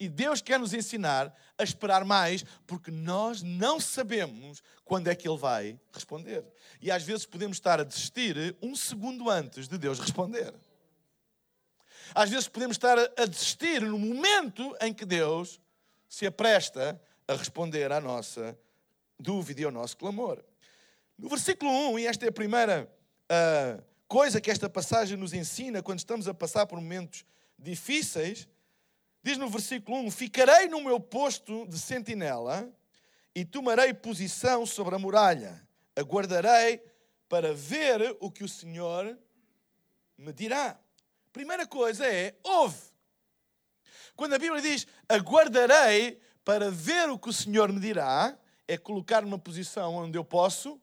E 0.00 0.08
Deus 0.08 0.40
quer 0.40 0.58
nos 0.58 0.72
ensinar 0.72 1.30
a 1.58 1.62
esperar 1.62 2.06
mais, 2.06 2.42
porque 2.66 2.90
nós 2.90 3.42
não 3.42 3.78
sabemos 3.78 4.62
quando 4.82 5.08
é 5.08 5.14
que 5.14 5.28
Ele 5.28 5.36
vai 5.36 5.78
responder. 5.92 6.42
E 6.80 6.90
às 6.90 7.02
vezes 7.02 7.26
podemos 7.26 7.58
estar 7.58 7.78
a 7.78 7.84
desistir 7.84 8.56
um 8.62 8.74
segundo 8.74 9.28
antes 9.28 9.68
de 9.68 9.76
Deus 9.76 10.00
responder. 10.00 10.54
Às 12.14 12.30
vezes 12.30 12.48
podemos 12.48 12.76
estar 12.76 12.98
a 12.98 13.26
desistir 13.26 13.82
no 13.82 13.98
momento 13.98 14.74
em 14.80 14.92
que 14.94 15.04
Deus 15.04 15.60
se 16.08 16.26
apresta 16.26 17.00
a 17.28 17.34
responder 17.34 17.92
à 17.92 18.00
nossa 18.00 18.58
dúvida 19.18 19.60
e 19.60 19.64
ao 19.64 19.70
nosso 19.70 19.98
clamor. 19.98 20.42
No 21.18 21.28
versículo 21.28 21.70
1, 21.92 21.98
e 21.98 22.06
esta 22.06 22.24
é 22.24 22.30
a 22.30 22.32
primeira 22.32 22.90
uh, 23.30 23.84
coisa 24.08 24.40
que 24.40 24.50
esta 24.50 24.68
passagem 24.68 25.18
nos 25.18 25.34
ensina 25.34 25.82
quando 25.82 25.98
estamos 25.98 26.26
a 26.26 26.32
passar 26.32 26.66
por 26.66 26.80
momentos 26.80 27.22
difíceis, 27.58 28.48
Diz 29.22 29.36
no 29.36 29.48
versículo 29.48 29.98
1: 29.98 30.10
Ficarei 30.10 30.68
no 30.68 30.80
meu 30.80 30.98
posto 30.98 31.66
de 31.66 31.78
sentinela 31.78 32.70
e 33.34 33.44
tomarei 33.44 33.92
posição 33.92 34.64
sobre 34.64 34.94
a 34.94 34.98
muralha. 34.98 35.66
Aguardarei 35.94 36.82
para 37.28 37.52
ver 37.52 38.16
o 38.20 38.30
que 38.30 38.42
o 38.42 38.48
Senhor 38.48 39.18
me 40.16 40.32
dirá. 40.32 40.78
Primeira 41.32 41.66
coisa 41.66 42.06
é, 42.06 42.34
ouve. 42.42 42.90
Quando 44.16 44.34
a 44.34 44.38
Bíblia 44.38 44.60
diz 44.60 44.86
aguardarei 45.08 46.20
para 46.44 46.70
ver 46.70 47.08
o 47.08 47.18
que 47.18 47.28
o 47.28 47.32
Senhor 47.32 47.72
me 47.72 47.80
dirá, 47.80 48.36
é 48.66 48.76
colocar 48.76 49.22
numa 49.22 49.38
posição 49.38 49.94
onde 49.94 50.18
eu 50.18 50.24
posso 50.24 50.80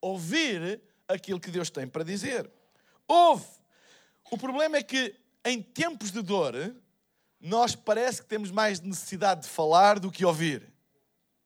ouvir 0.00 0.80
aquilo 1.06 1.40
que 1.40 1.50
Deus 1.50 1.70
tem 1.70 1.86
para 1.88 2.04
dizer. 2.04 2.50
Ouve. 3.06 3.46
O 4.30 4.36
problema 4.36 4.76
é 4.76 4.82
que 4.82 5.14
em 5.44 5.62
tempos 5.62 6.10
de 6.10 6.20
dor, 6.20 6.54
nós 7.40 7.74
parece 7.74 8.22
que 8.22 8.28
temos 8.28 8.50
mais 8.50 8.80
necessidade 8.80 9.42
de 9.42 9.48
falar 9.48 9.98
do 9.98 10.10
que 10.10 10.24
ouvir. 10.24 10.72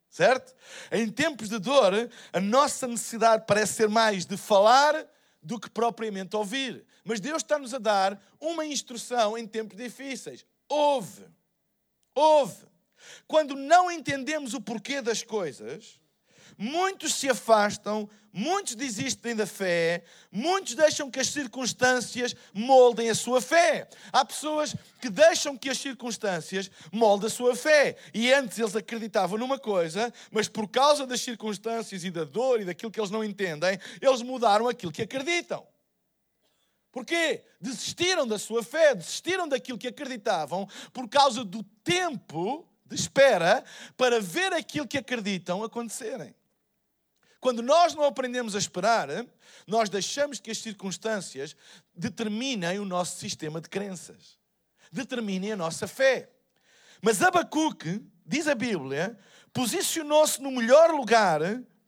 Certo? 0.08 0.54
Em 0.90 1.10
tempos 1.10 1.48
de 1.48 1.58
dor, 1.58 1.92
a 2.32 2.40
nossa 2.40 2.86
necessidade 2.86 3.44
parece 3.46 3.74
ser 3.74 3.88
mais 3.88 4.26
de 4.26 4.36
falar 4.36 5.06
do 5.42 5.58
que 5.58 5.70
propriamente 5.70 6.36
ouvir. 6.36 6.84
Mas 7.04 7.18
Deus 7.18 7.38
está-nos 7.38 7.72
a 7.74 7.78
dar 7.78 8.22
uma 8.38 8.64
instrução 8.64 9.36
em 9.36 9.46
tempos 9.46 9.76
difíceis. 9.76 10.44
Ouve. 10.68 11.24
Ouve. 12.14 12.66
Quando 13.26 13.56
não 13.56 13.90
entendemos 13.90 14.54
o 14.54 14.60
porquê 14.60 15.00
das 15.00 15.22
coisas, 15.22 15.98
muitos 16.56 17.14
se 17.14 17.28
afastam, 17.28 18.08
muitos 18.32 18.74
desistem 18.74 19.36
da 19.36 19.46
fé, 19.46 20.04
muitos 20.30 20.74
deixam 20.74 21.10
que 21.10 21.20
as 21.20 21.28
circunstâncias 21.28 22.34
moldem 22.54 23.10
a 23.10 23.14
sua 23.14 23.40
fé. 23.40 23.88
Há 24.12 24.24
pessoas 24.24 24.74
que 25.00 25.10
deixam 25.10 25.56
que 25.56 25.68
as 25.68 25.78
circunstâncias 25.78 26.70
moldem 26.90 27.26
a 27.26 27.30
sua 27.30 27.54
fé. 27.54 27.96
E 28.14 28.32
antes 28.32 28.58
eles 28.58 28.74
acreditavam 28.74 29.38
numa 29.38 29.58
coisa, 29.58 30.12
mas 30.30 30.48
por 30.48 30.68
causa 30.68 31.06
das 31.06 31.20
circunstâncias 31.20 32.04
e 32.04 32.10
da 32.10 32.24
dor 32.24 32.60
e 32.60 32.64
daquilo 32.64 32.90
que 32.90 33.00
eles 33.00 33.10
não 33.10 33.22
entendem, 33.22 33.78
eles 34.00 34.22
mudaram 34.22 34.68
aquilo 34.68 34.92
que 34.92 35.02
acreditam. 35.02 35.66
Porquê? 36.90 37.42
Desistiram 37.58 38.26
da 38.26 38.38
sua 38.38 38.62
fé, 38.62 38.94
desistiram 38.94 39.48
daquilo 39.48 39.78
que 39.78 39.88
acreditavam 39.88 40.68
por 40.92 41.08
causa 41.08 41.42
do 41.42 41.62
tempo 41.82 42.68
de 42.84 42.94
espera 42.94 43.64
para 43.96 44.20
ver 44.20 44.52
aquilo 44.52 44.86
que 44.86 44.98
acreditam 44.98 45.64
acontecerem. 45.64 46.34
Quando 47.42 47.60
nós 47.60 47.92
não 47.92 48.04
aprendemos 48.04 48.54
a 48.54 48.58
esperar, 48.58 49.08
nós 49.66 49.88
deixamos 49.88 50.38
que 50.38 50.48
as 50.48 50.58
circunstâncias 50.58 51.56
determinem 51.92 52.78
o 52.78 52.84
nosso 52.84 53.18
sistema 53.18 53.60
de 53.60 53.68
crenças, 53.68 54.38
determinem 54.92 55.50
a 55.50 55.56
nossa 55.56 55.88
fé. 55.88 56.30
Mas 57.02 57.20
Abacuque, 57.20 58.00
diz 58.24 58.46
a 58.46 58.54
Bíblia, 58.54 59.18
posicionou-se 59.52 60.40
no 60.40 60.52
melhor 60.52 60.92
lugar 60.92 61.40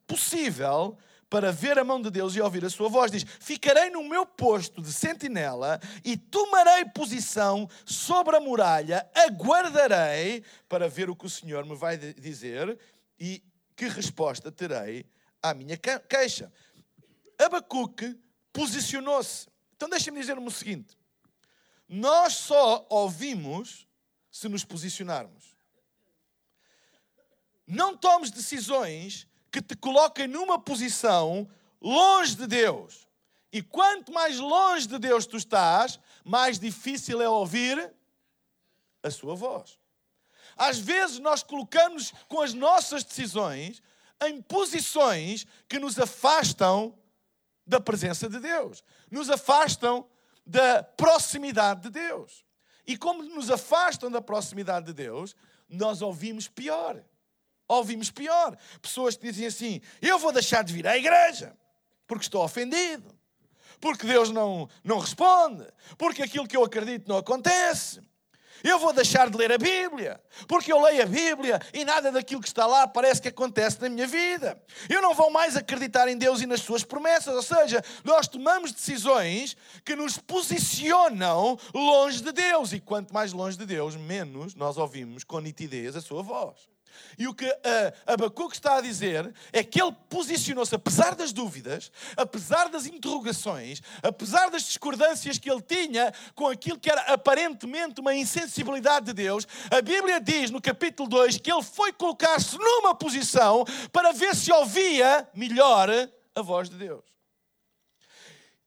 possível 0.08 0.98
para 1.30 1.52
ver 1.52 1.78
a 1.78 1.84
mão 1.84 2.02
de 2.02 2.10
Deus 2.10 2.34
e 2.34 2.40
ouvir 2.40 2.64
a 2.64 2.70
sua 2.70 2.88
voz. 2.88 3.12
Diz: 3.12 3.24
Ficarei 3.38 3.90
no 3.90 4.02
meu 4.02 4.26
posto 4.26 4.82
de 4.82 4.92
sentinela 4.92 5.80
e 6.04 6.16
tomarei 6.16 6.84
posição 6.86 7.70
sobre 7.86 8.34
a 8.34 8.40
muralha, 8.40 9.08
aguardarei 9.14 10.42
para 10.68 10.88
ver 10.88 11.08
o 11.08 11.14
que 11.14 11.26
o 11.26 11.30
Senhor 11.30 11.64
me 11.64 11.76
vai 11.76 11.96
dizer 11.96 12.76
e 13.20 13.40
que 13.76 13.86
resposta 13.86 14.50
terei 14.50 15.06
à 15.44 15.52
minha 15.52 15.76
queixa. 15.76 16.50
Abacuque 17.38 18.18
posicionou-se. 18.50 19.46
Então 19.76 19.90
deixem-me 19.90 20.18
dizer-me 20.18 20.46
o 20.46 20.50
seguinte: 20.50 20.96
nós 21.86 22.32
só 22.32 22.86
ouvimos 22.88 23.86
se 24.30 24.48
nos 24.48 24.64
posicionarmos. 24.64 25.54
Não 27.66 27.94
tomes 27.94 28.30
decisões 28.30 29.28
que 29.52 29.60
te 29.60 29.76
coloquem 29.76 30.26
numa 30.26 30.58
posição 30.58 31.48
longe 31.80 32.34
de 32.34 32.46
Deus. 32.46 33.06
E 33.52 33.62
quanto 33.62 34.12
mais 34.12 34.38
longe 34.38 34.88
de 34.88 34.98
Deus 34.98 35.26
tu 35.26 35.36
estás, 35.36 36.00
mais 36.24 36.58
difícil 36.58 37.20
é 37.20 37.28
ouvir 37.28 37.94
a 39.02 39.10
sua 39.10 39.34
voz. 39.34 39.78
Às 40.56 40.78
vezes 40.78 41.18
nós 41.18 41.42
colocamos 41.42 42.12
com 42.28 42.40
as 42.40 42.54
nossas 42.54 43.04
decisões 43.04 43.82
em 44.22 44.40
posições 44.40 45.46
que 45.68 45.78
nos 45.78 45.98
afastam 45.98 46.96
da 47.66 47.80
presença 47.80 48.28
de 48.28 48.38
Deus, 48.38 48.84
nos 49.10 49.30
afastam 49.30 50.06
da 50.46 50.82
proximidade 50.82 51.82
de 51.82 51.90
Deus. 51.90 52.44
E 52.86 52.96
como 52.96 53.22
nos 53.22 53.50
afastam 53.50 54.10
da 54.10 54.20
proximidade 54.20 54.86
de 54.86 54.92
Deus, 54.92 55.34
nós 55.68 56.02
ouvimos 56.02 56.48
pior. 56.48 57.02
Ouvimos 57.66 58.10
pior. 58.10 58.56
Pessoas 58.80 59.16
que 59.16 59.30
dizem 59.30 59.46
assim: 59.46 59.80
Eu 60.02 60.18
vou 60.18 60.32
deixar 60.32 60.62
de 60.62 60.72
vir 60.72 60.86
à 60.86 60.96
igreja 60.96 61.56
porque 62.06 62.24
estou 62.24 62.44
ofendido, 62.44 63.14
porque 63.80 64.06
Deus 64.06 64.30
não, 64.30 64.68
não 64.82 64.98
responde, 64.98 65.66
porque 65.96 66.22
aquilo 66.22 66.46
que 66.46 66.56
eu 66.56 66.64
acredito 66.64 67.08
não 67.08 67.16
acontece. 67.16 68.02
Eu 68.64 68.78
vou 68.78 68.94
deixar 68.94 69.28
de 69.28 69.36
ler 69.36 69.52
a 69.52 69.58
Bíblia, 69.58 70.18
porque 70.48 70.72
eu 70.72 70.80
leio 70.80 71.02
a 71.02 71.06
Bíblia 71.06 71.60
e 71.74 71.84
nada 71.84 72.10
daquilo 72.10 72.40
que 72.40 72.48
está 72.48 72.64
lá 72.64 72.88
parece 72.88 73.20
que 73.20 73.28
acontece 73.28 73.78
na 73.82 73.90
minha 73.90 74.06
vida. 74.06 74.58
Eu 74.88 75.02
não 75.02 75.12
vou 75.12 75.30
mais 75.30 75.54
acreditar 75.54 76.08
em 76.08 76.16
Deus 76.16 76.40
e 76.40 76.46
nas 76.46 76.62
suas 76.62 76.82
promessas, 76.82 77.34
ou 77.34 77.42
seja, 77.42 77.84
nós 78.02 78.26
tomamos 78.26 78.72
decisões 78.72 79.54
que 79.84 79.94
nos 79.94 80.16
posicionam 80.16 81.58
longe 81.74 82.22
de 82.22 82.32
Deus 82.32 82.72
e 82.72 82.80
quanto 82.80 83.12
mais 83.12 83.34
longe 83.34 83.58
de 83.58 83.66
Deus, 83.66 83.96
menos 83.96 84.54
nós 84.54 84.78
ouvimos 84.78 85.24
com 85.24 85.40
nitidez 85.40 85.94
a 85.94 86.00
sua 86.00 86.22
voz. 86.22 86.73
E 87.18 87.26
o 87.26 87.34
que 87.34 87.46
uh, 87.46 87.54
Abacuque 88.06 88.54
está 88.54 88.76
a 88.76 88.80
dizer 88.80 89.32
é 89.52 89.62
que 89.62 89.80
ele 89.80 89.94
posicionou-se, 90.08 90.74
apesar 90.74 91.14
das 91.14 91.32
dúvidas, 91.32 91.90
apesar 92.16 92.68
das 92.68 92.86
interrogações, 92.86 93.80
apesar 94.02 94.50
das 94.50 94.62
discordâncias 94.64 95.38
que 95.38 95.50
ele 95.50 95.62
tinha 95.62 96.12
com 96.34 96.46
aquilo 96.46 96.78
que 96.78 96.90
era 96.90 97.02
aparentemente 97.12 98.00
uma 98.00 98.14
insensibilidade 98.14 99.06
de 99.06 99.12
Deus, 99.12 99.46
a 99.70 99.80
Bíblia 99.80 100.20
diz 100.20 100.50
no 100.50 100.60
capítulo 100.60 101.08
2 101.08 101.38
que 101.38 101.52
ele 101.52 101.62
foi 101.62 101.92
colocar-se 101.92 102.58
numa 102.58 102.94
posição 102.94 103.64
para 103.92 104.12
ver 104.12 104.34
se 104.34 104.52
ouvia 104.52 105.28
melhor 105.34 105.88
a 106.34 106.42
voz 106.42 106.68
de 106.68 106.76
Deus. 106.76 107.13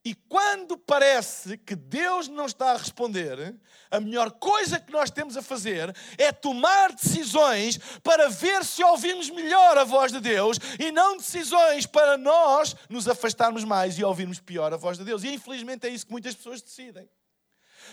E 0.07 0.15
quando 0.29 0.77
parece 0.77 1.57
que 1.57 1.75
Deus 1.75 2.29
não 2.29 2.45
está 2.45 2.71
a 2.71 2.77
responder, 2.77 3.53
a 3.91 3.99
melhor 3.99 4.31
coisa 4.31 4.79
que 4.79 4.89
nós 4.89 5.11
temos 5.11 5.35
a 5.35 5.41
fazer 5.41 5.93
é 6.17 6.31
tomar 6.31 6.93
decisões 6.93 7.77
para 8.01 8.29
ver 8.29 8.63
se 8.63 8.81
ouvimos 8.81 9.29
melhor 9.29 9.77
a 9.77 9.83
voz 9.83 10.13
de 10.13 10.21
Deus 10.21 10.59
e 10.79 10.93
não 10.93 11.17
decisões 11.17 11.85
para 11.85 12.17
nós 12.17 12.73
nos 12.89 13.05
afastarmos 13.09 13.65
mais 13.65 13.99
e 13.99 14.03
ouvirmos 14.05 14.39
pior 14.39 14.73
a 14.73 14.77
voz 14.77 14.97
de 14.97 15.03
Deus. 15.03 15.25
E 15.25 15.33
infelizmente 15.33 15.85
é 15.85 15.89
isso 15.89 16.05
que 16.05 16.13
muitas 16.13 16.35
pessoas 16.35 16.61
decidem. 16.61 17.09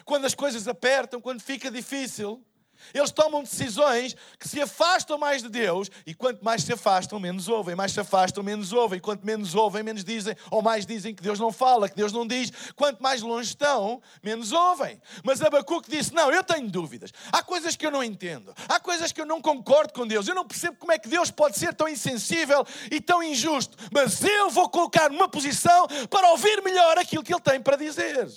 Quando 0.04 0.24
as 0.24 0.36
coisas 0.36 0.68
apertam, 0.68 1.20
quando 1.20 1.42
fica 1.42 1.68
difícil, 1.68 2.46
eles 2.92 3.10
tomam 3.10 3.42
decisões 3.42 4.16
que 4.38 4.48
se 4.48 4.60
afastam 4.60 5.16
mais 5.16 5.42
de 5.42 5.48
Deus 5.48 5.90
e 6.06 6.14
quanto 6.14 6.44
mais 6.44 6.62
se 6.62 6.72
afastam, 6.72 7.18
menos 7.18 7.48
ouvem. 7.48 7.74
Mais 7.74 7.92
se 7.92 8.00
afastam, 8.00 8.42
menos 8.42 8.72
ouvem. 8.72 9.00
Quanto 9.00 9.24
menos 9.24 9.54
ouvem, 9.54 9.82
menos 9.82 10.04
dizem. 10.04 10.36
Ou 10.50 10.62
mais 10.62 10.84
dizem 10.84 11.14
que 11.14 11.22
Deus 11.22 11.38
não 11.38 11.52
fala, 11.52 11.88
que 11.88 11.96
Deus 11.96 12.12
não 12.12 12.26
diz. 12.26 12.52
Quanto 12.74 13.02
mais 13.02 13.22
longe 13.22 13.50
estão, 13.50 14.02
menos 14.22 14.52
ouvem. 14.52 15.00
Mas 15.22 15.40
Abacuque 15.40 15.90
disse: 15.90 16.12
Não, 16.12 16.30
eu 16.30 16.42
tenho 16.42 16.70
dúvidas. 16.70 17.12
Há 17.32 17.42
coisas 17.42 17.76
que 17.76 17.86
eu 17.86 17.90
não 17.90 18.02
entendo. 18.02 18.54
Há 18.68 18.80
coisas 18.80 19.12
que 19.12 19.20
eu 19.20 19.26
não 19.26 19.40
concordo 19.40 19.92
com 19.92 20.06
Deus. 20.06 20.26
Eu 20.26 20.34
não 20.34 20.46
percebo 20.46 20.76
como 20.78 20.92
é 20.92 20.98
que 20.98 21.08
Deus 21.08 21.30
pode 21.30 21.58
ser 21.58 21.74
tão 21.74 21.88
insensível 21.88 22.66
e 22.90 23.00
tão 23.00 23.22
injusto. 23.22 23.76
Mas 23.92 24.22
eu 24.22 24.50
vou 24.50 24.68
colocar 24.68 25.10
numa 25.10 25.28
posição 25.28 25.86
para 26.10 26.30
ouvir 26.30 26.62
melhor 26.62 26.98
aquilo 26.98 27.22
que 27.22 27.32
Ele 27.32 27.40
tem 27.40 27.60
para 27.60 27.76
dizer. 27.76 28.28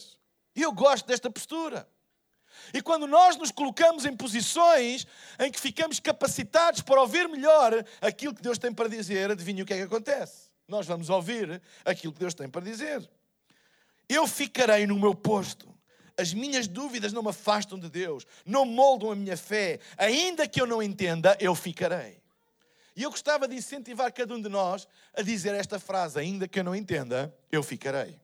E 0.56 0.62
eu 0.62 0.72
gosto 0.72 1.06
desta 1.06 1.30
postura. 1.30 1.88
E 2.74 2.82
quando 2.82 3.08
nós 3.08 3.36
nos 3.38 3.52
colocamos 3.52 4.06
em 4.06 4.16
posições 4.16 5.06
em 5.40 5.52
que 5.52 5.60
ficamos 5.60 6.00
capacitados 6.00 6.82
para 6.82 7.02
ouvir 7.02 7.28
melhor 7.28 7.86
aquilo 8.02 8.34
que 8.34 8.42
Deus 8.42 8.58
tem 8.58 8.74
para 8.74 8.90
dizer, 8.90 9.32
adivinha 9.32 9.64
o 9.64 9.66
que 9.66 9.74
é 9.74 9.78
que 9.78 9.84
acontece? 9.84 10.50
Nós 10.68 10.86
vamos 10.86 11.10
ouvir 11.10 11.62
aquilo 11.86 12.14
que 12.14 12.20
Deus 12.20 12.34
tem 12.34 12.50
para 12.50 12.62
dizer. 12.62 13.10
Eu 14.10 14.28
ficarei 14.28 14.86
no 14.86 15.00
meu 15.00 15.16
posto. 15.16 15.74
As 16.18 16.34
minhas 16.34 16.68
dúvidas 16.68 17.14
não 17.14 17.22
me 17.22 17.30
afastam 17.30 17.78
de 17.80 17.90
Deus, 17.90 18.26
não 18.44 18.66
moldam 18.66 19.12
a 19.12 19.16
minha 19.16 19.38
fé. 19.38 19.80
Ainda 19.98 20.48
que 20.48 20.60
eu 20.60 20.66
não 20.66 20.82
entenda, 20.82 21.38
eu 21.40 21.54
ficarei. 21.54 22.20
E 22.96 23.04
eu 23.04 23.12
gostava 23.12 23.48
de 23.48 23.56
incentivar 23.56 24.12
cada 24.12 24.34
um 24.34 24.42
de 24.42 24.50
nós 24.50 24.88
a 25.14 25.22
dizer 25.22 25.54
esta 25.54 25.80
frase: 25.80 26.20
ainda 26.20 26.48
que 26.48 26.60
eu 26.60 26.64
não 26.64 26.76
entenda, 26.76 27.34
eu 27.52 27.62
ficarei. 27.62 28.20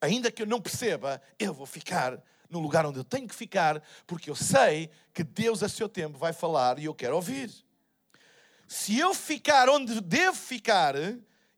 Ainda 0.00 0.30
que 0.30 0.40
eu 0.40 0.46
não 0.46 0.60
perceba, 0.60 1.20
eu 1.38 1.52
vou 1.52 1.66
ficar 1.66 2.22
no 2.48 2.58
lugar 2.58 2.86
onde 2.86 2.98
eu 2.98 3.04
tenho 3.04 3.28
que 3.28 3.34
ficar, 3.34 3.82
porque 4.06 4.30
eu 4.30 4.36
sei 4.36 4.90
que 5.12 5.24
Deus 5.24 5.62
a 5.62 5.68
seu 5.68 5.88
tempo 5.88 6.18
vai 6.18 6.32
falar 6.32 6.78
e 6.78 6.84
eu 6.84 6.94
quero 6.94 7.16
ouvir. 7.16 7.50
Se 8.68 8.98
eu 8.98 9.14
ficar 9.14 9.68
onde 9.68 10.00
devo 10.00 10.36
ficar, 10.36 10.94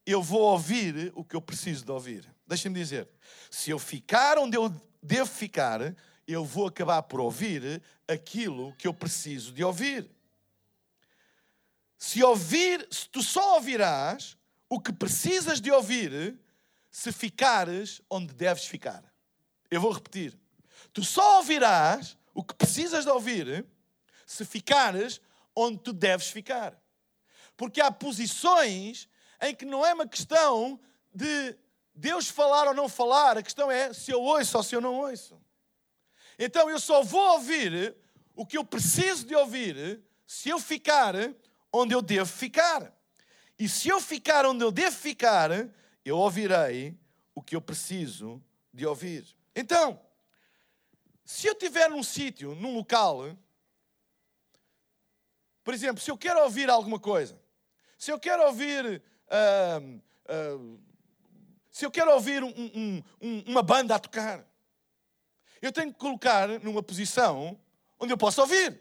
eu 0.05 0.23
vou 0.23 0.41
ouvir 0.41 1.13
o 1.15 1.25
que 1.25 1.35
eu 1.35 1.41
preciso 1.41 1.85
de 1.85 1.91
ouvir. 1.91 2.29
Deixem-me 2.47 2.79
dizer, 2.79 3.09
se 3.51 3.71
eu 3.71 3.79
ficar 3.79 4.39
onde 4.39 4.57
eu 4.57 4.73
devo 5.03 5.31
ficar, 5.31 5.95
eu 6.27 6.45
vou 6.45 6.67
acabar 6.67 7.03
por 7.03 7.21
ouvir 7.21 7.83
aquilo 8.09 8.75
que 8.75 8.87
eu 8.87 8.95
preciso 8.95 9.53
de 9.53 9.65
ouvir. 9.65 10.11
se 11.99 12.23
ouvir, 12.23 12.87
se 12.91 13.09
tu 13.09 13.23
só 13.23 13.55
ouvirás 13.55 14.37
o 14.69 14.79
que 14.81 14.93
precisas 14.93 15.61
de 15.61 15.71
ouvir 15.71 16.39
se 16.91 17.13
ficares 17.13 18.01
onde 18.11 18.35
deves 18.35 18.67
ficar. 18.67 19.05
Eu 19.71 19.81
vou 19.81 19.93
repetir. 19.93 20.39
Tu 20.97 21.05
só 21.05 21.37
ouvirás 21.37 22.17
o 22.33 22.43
que 22.43 22.55
precisas 22.55 23.05
de 23.05 23.11
ouvir 23.11 23.67
se 24.25 24.47
ficares 24.47 25.21
onde 25.55 25.77
tu 25.77 25.93
deves 25.93 26.29
ficar. 26.29 26.75
Porque 27.55 27.83
há 27.83 27.93
posições 27.93 29.07
em 29.43 29.55
que 29.55 29.67
não 29.67 29.85
é 29.85 29.93
uma 29.93 30.09
questão 30.09 30.81
de 31.15 31.55
Deus 31.95 32.31
falar 32.31 32.67
ou 32.69 32.73
não 32.73 32.89
falar, 32.89 33.37
a 33.37 33.43
questão 33.43 33.71
é 33.71 33.93
se 33.93 34.11
eu 34.11 34.23
ouço 34.23 34.57
ou 34.57 34.63
se 34.63 34.75
eu 34.75 34.81
não 34.81 34.95
ouço. 34.95 35.39
Então 36.39 36.71
eu 36.71 36.81
só 36.81 37.03
vou 37.03 37.35
ouvir 37.35 37.95
o 38.35 38.47
que 38.47 38.57
eu 38.57 38.65
preciso 38.65 39.27
de 39.27 39.35
ouvir 39.35 40.03
se 40.27 40.49
eu 40.49 40.59
ficar 40.59 41.15
onde 41.71 41.95
eu 41.95 42.01
devo 42.01 42.33
ficar. 42.33 42.91
E 43.59 43.69
se 43.69 43.91
eu 43.91 44.01
ficar 44.01 44.47
onde 44.47 44.65
eu 44.65 44.73
devo 44.73 44.97
ficar, 44.97 45.51
eu 46.03 46.17
ouvirei 46.17 46.99
o 47.35 47.43
que 47.43 47.55
eu 47.55 47.61
preciso 47.61 48.43
de 48.73 48.87
ouvir. 48.87 49.37
Então, 49.55 50.01
se 51.27 51.49
eu 51.49 51.53
estiver 51.53 51.91
num 51.91 52.03
sítio, 52.03 52.55
num 52.55 52.75
local, 52.75 53.37
por 55.63 55.75
exemplo, 55.75 56.01
se 56.01 56.11
eu 56.11 56.17
quero 56.17 56.41
ouvir 56.45 56.71
alguma 56.71 56.99
coisa, 56.99 57.39
se 57.99 58.11
eu 58.11 58.19
quero 58.19 58.45
ouvir. 58.45 59.03
Uh, 59.27 60.01
uh, 60.33 60.87
se 61.69 61.85
eu 61.85 61.91
quero 61.91 62.11
ouvir 62.13 62.43
um, 62.43 62.49
um, 62.49 63.03
um, 63.21 63.45
uma 63.49 63.63
banda 63.63 63.95
a 63.95 63.99
tocar, 63.99 64.43
eu 65.61 65.71
tenho 65.71 65.93
que 65.93 65.99
colocar 65.99 66.49
numa 66.61 66.83
posição 66.83 67.61
onde 68.01 68.15
eu 68.15 68.17
possa 68.17 68.41
ouvir, 68.41 68.81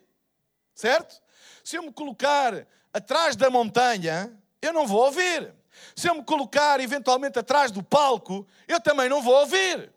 certo? 0.74 1.22
Se 1.62 1.76
eu 1.76 1.84
me 1.84 1.92
colocar 1.92 2.66
atrás 2.94 3.36
da 3.36 3.50
montanha, 3.50 4.32
eu 4.62 4.72
não 4.72 4.88
vou 4.88 5.04
ouvir. 5.04 5.54
Se 5.94 6.08
eu 6.08 6.16
me 6.16 6.24
colocar 6.24 6.80
eventualmente 6.80 7.38
atrás 7.38 7.70
do 7.70 7.84
palco, 7.84 8.48
eu 8.66 8.80
também 8.80 9.10
não 9.10 9.22
vou 9.22 9.34
ouvir. 9.42 9.92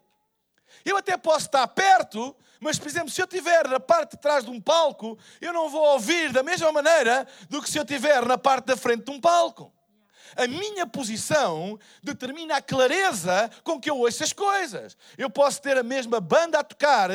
Eu 0.84 0.96
até 0.96 1.16
posso 1.16 1.46
estar 1.46 1.66
perto, 1.68 2.34
mas, 2.60 2.78
por 2.78 2.88
exemplo, 2.88 3.10
se 3.10 3.20
eu 3.20 3.24
estiver 3.26 3.68
na 3.68 3.80
parte 3.80 4.12
de 4.12 4.18
trás 4.18 4.44
de 4.44 4.50
um 4.50 4.60
palco, 4.60 5.18
eu 5.40 5.52
não 5.52 5.68
vou 5.68 5.84
ouvir 5.92 6.32
da 6.32 6.42
mesma 6.42 6.70
maneira 6.72 7.26
do 7.48 7.62
que 7.62 7.70
se 7.70 7.78
eu 7.78 7.82
estiver 7.82 8.24
na 8.24 8.38
parte 8.38 8.66
da 8.66 8.76
frente 8.76 9.04
de 9.04 9.10
um 9.10 9.20
palco. 9.20 9.72
A 10.36 10.46
minha 10.46 10.86
posição 10.86 11.78
determina 12.02 12.56
a 12.56 12.62
clareza 12.62 13.50
com 13.64 13.80
que 13.80 13.90
eu 13.90 13.98
ouço 13.98 14.22
as 14.22 14.32
coisas. 14.32 14.96
Eu 15.16 15.30
posso 15.30 15.60
ter 15.62 15.76
a 15.76 15.82
mesma 15.82 16.20
banda 16.20 16.58
a 16.58 16.64
tocar 16.64 17.10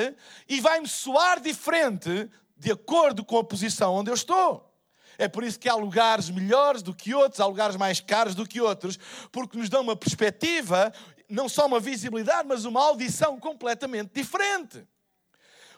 e 0.47 0.59
vai-me 0.59 0.87
soar 0.87 1.39
diferente 1.39 2.29
de 2.57 2.71
acordo 2.71 3.23
com 3.23 3.37
a 3.37 3.43
posição 3.43 3.93
onde 3.93 4.09
eu 4.09 4.15
estou. 4.15 4.69
É 5.17 5.27
por 5.27 5.43
isso 5.43 5.59
que 5.59 5.69
há 5.69 5.75
lugares 5.75 6.29
melhores 6.29 6.81
do 6.81 6.93
que 6.93 7.13
outros, 7.13 7.39
há 7.39 7.45
lugares 7.45 7.75
mais 7.75 7.99
caros 7.99 8.33
do 8.33 8.47
que 8.47 8.59
outros, 8.59 8.97
porque 9.31 9.57
nos 9.57 9.69
dão 9.69 9.81
uma 9.81 9.95
perspectiva, 9.95 10.91
não 11.33 11.49
só 11.49 11.65
uma 11.65 11.79
visibilidade, 11.79 12.47
mas 12.47 12.63
uma 12.63 12.79
audição 12.81 13.39
completamente 13.39 14.11
diferente. 14.13 14.87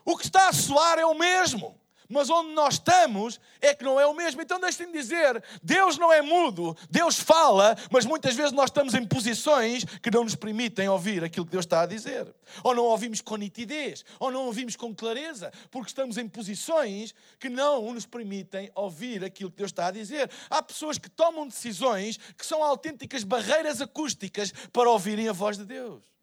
O 0.03 0.17
que 0.17 0.25
está 0.25 0.49
a 0.49 0.53
soar 0.53 0.99
é 0.99 1.05
o 1.05 1.15
mesmo 1.15 1.79
mas 2.09 2.29
onde 2.29 2.51
nós 2.53 2.75
estamos 2.75 3.39
é 3.61 3.73
que 3.73 3.83
não 3.83 3.99
é 3.99 4.05
o 4.05 4.13
mesmo. 4.13 4.41
Então 4.41 4.59
deixem-me 4.59 4.93
dizer: 4.93 5.43
Deus 5.61 5.97
não 5.97 6.11
é 6.11 6.21
mudo, 6.21 6.75
Deus 6.89 7.17
fala, 7.17 7.75
mas 7.91 8.05
muitas 8.05 8.35
vezes 8.35 8.51
nós 8.51 8.69
estamos 8.69 8.93
em 8.93 9.05
posições 9.05 9.85
que 10.01 10.11
não 10.11 10.23
nos 10.23 10.35
permitem 10.35 10.87
ouvir 10.89 11.23
aquilo 11.23 11.45
que 11.45 11.51
Deus 11.51 11.65
está 11.65 11.81
a 11.81 11.85
dizer. 11.85 12.33
Ou 12.63 12.75
não 12.75 12.83
ouvimos 12.83 13.21
com 13.21 13.35
nitidez, 13.35 14.03
ou 14.19 14.31
não 14.31 14.45
ouvimos 14.45 14.75
com 14.75 14.93
clareza, 14.93 15.51
porque 15.71 15.89
estamos 15.89 16.17
em 16.17 16.27
posições 16.27 17.13
que 17.39 17.49
não 17.49 17.93
nos 17.93 18.05
permitem 18.05 18.71
ouvir 18.75 19.23
aquilo 19.23 19.51
que 19.51 19.57
Deus 19.57 19.71
está 19.71 19.87
a 19.87 19.91
dizer. 19.91 20.29
Há 20.49 20.61
pessoas 20.61 20.97
que 20.97 21.09
tomam 21.09 21.47
decisões 21.47 22.17
que 22.37 22.45
são 22.45 22.63
autênticas 22.63 23.23
barreiras 23.23 23.81
acústicas 23.81 24.51
para 24.71 24.89
ouvirem 24.89 25.27
a 25.27 25.33
voz 25.33 25.57
de 25.57 25.65
Deus 25.65 26.14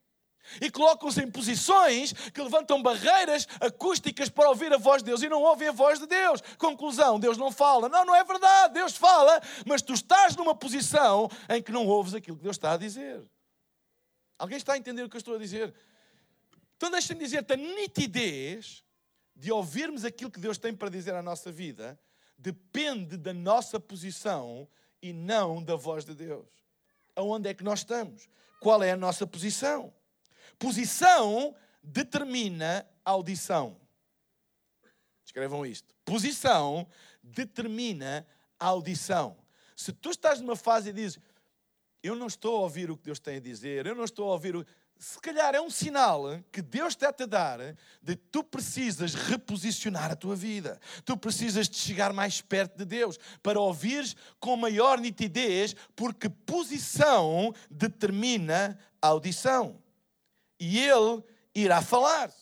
e 0.60 0.70
colocam-se 0.70 1.22
em 1.22 1.30
posições 1.30 2.12
que 2.12 2.42
levantam 2.42 2.82
barreiras 2.82 3.46
acústicas 3.60 4.28
para 4.28 4.48
ouvir 4.48 4.72
a 4.72 4.78
voz 4.78 5.02
de 5.02 5.06
Deus 5.06 5.22
e 5.22 5.28
não 5.28 5.42
ouvem 5.42 5.68
a 5.68 5.72
voz 5.72 5.98
de 5.98 6.06
Deus. 6.06 6.40
Conclusão: 6.58 7.18
Deus 7.18 7.36
não 7.36 7.50
fala. 7.50 7.88
Não, 7.88 8.04
não 8.04 8.14
é 8.14 8.24
verdade, 8.24 8.74
Deus 8.74 8.96
fala, 8.96 9.40
mas 9.66 9.82
tu 9.82 9.92
estás 9.92 10.36
numa 10.36 10.54
posição 10.54 11.30
em 11.48 11.62
que 11.62 11.72
não 11.72 11.86
ouves 11.86 12.14
aquilo 12.14 12.36
que 12.36 12.42
Deus 12.42 12.56
está 12.56 12.72
a 12.72 12.76
dizer. 12.76 13.22
Alguém 14.38 14.58
está 14.58 14.72
a 14.72 14.78
entender 14.78 15.02
o 15.02 15.08
que 15.08 15.16
eu 15.16 15.20
estou 15.20 15.36
a 15.36 15.38
dizer? 15.38 15.74
Então 16.76 16.90
deixa-me 16.90 17.20
dizer-te: 17.20 17.52
a 17.52 17.56
nitidez 17.56 18.82
de 19.34 19.52
ouvirmos 19.52 20.04
aquilo 20.04 20.30
que 20.30 20.40
Deus 20.40 20.58
tem 20.58 20.74
para 20.74 20.88
dizer 20.88 21.14
à 21.14 21.22
nossa 21.22 21.50
vida 21.50 21.98
depende 22.36 23.16
da 23.16 23.32
nossa 23.32 23.78
posição 23.78 24.68
e 25.00 25.12
não 25.12 25.62
da 25.62 25.76
voz 25.76 26.04
de 26.04 26.14
Deus. 26.14 26.48
Aonde 27.14 27.48
é 27.48 27.54
que 27.54 27.62
nós 27.62 27.80
estamos? 27.80 28.28
Qual 28.60 28.82
é 28.82 28.92
a 28.92 28.96
nossa 28.96 29.26
posição? 29.26 29.92
Posição 30.62 31.56
determina 31.82 32.86
audição. 33.04 33.76
Escrevam 35.24 35.66
isto. 35.66 35.92
Posição 36.04 36.86
determina 37.20 38.24
audição. 38.60 39.36
Se 39.74 39.92
tu 39.92 40.10
estás 40.10 40.40
numa 40.40 40.54
fase 40.54 40.90
e 40.90 40.92
dizes, 40.92 41.18
eu 42.00 42.14
não 42.14 42.28
estou 42.28 42.58
a 42.58 42.60
ouvir 42.60 42.92
o 42.92 42.96
que 42.96 43.02
Deus 43.02 43.18
tem 43.18 43.38
a 43.38 43.40
dizer, 43.40 43.86
eu 43.86 43.96
não 43.96 44.04
estou 44.04 44.28
a 44.28 44.34
ouvir 44.34 44.54
o. 44.54 44.64
Se 44.96 45.18
calhar 45.20 45.52
é 45.52 45.60
um 45.60 45.68
sinal 45.68 46.26
que 46.52 46.62
Deus 46.62 46.92
está-te 46.92 47.24
a 47.24 47.26
dar 47.26 47.58
de 48.00 48.14
que 48.14 48.22
tu 48.30 48.44
precisas 48.44 49.14
reposicionar 49.14 50.12
a 50.12 50.16
tua 50.16 50.36
vida. 50.36 50.80
Tu 51.04 51.16
precisas 51.16 51.68
de 51.68 51.76
chegar 51.76 52.12
mais 52.12 52.40
perto 52.40 52.78
de 52.78 52.84
Deus 52.84 53.18
para 53.42 53.58
ouvires 53.58 54.14
com 54.38 54.56
maior 54.56 55.00
nitidez, 55.00 55.74
porque 55.96 56.28
posição 56.28 57.52
determina 57.68 58.78
audição 59.00 59.82
e 60.62 60.78
ele 60.78 61.24
irá 61.52 61.82
falar. 61.82 62.32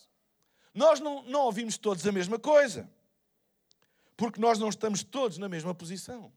Nós 0.75 0.99
não, 0.99 1.23
não 1.23 1.41
ouvimos 1.41 1.75
todos 1.75 2.05
a 2.05 2.11
mesma 2.11 2.37
coisa, 2.37 2.87
porque 4.15 4.39
nós 4.39 4.59
não 4.59 4.69
estamos 4.69 5.03
todos 5.03 5.39
na 5.39 5.49
mesma 5.49 5.73
posição. 5.73 6.31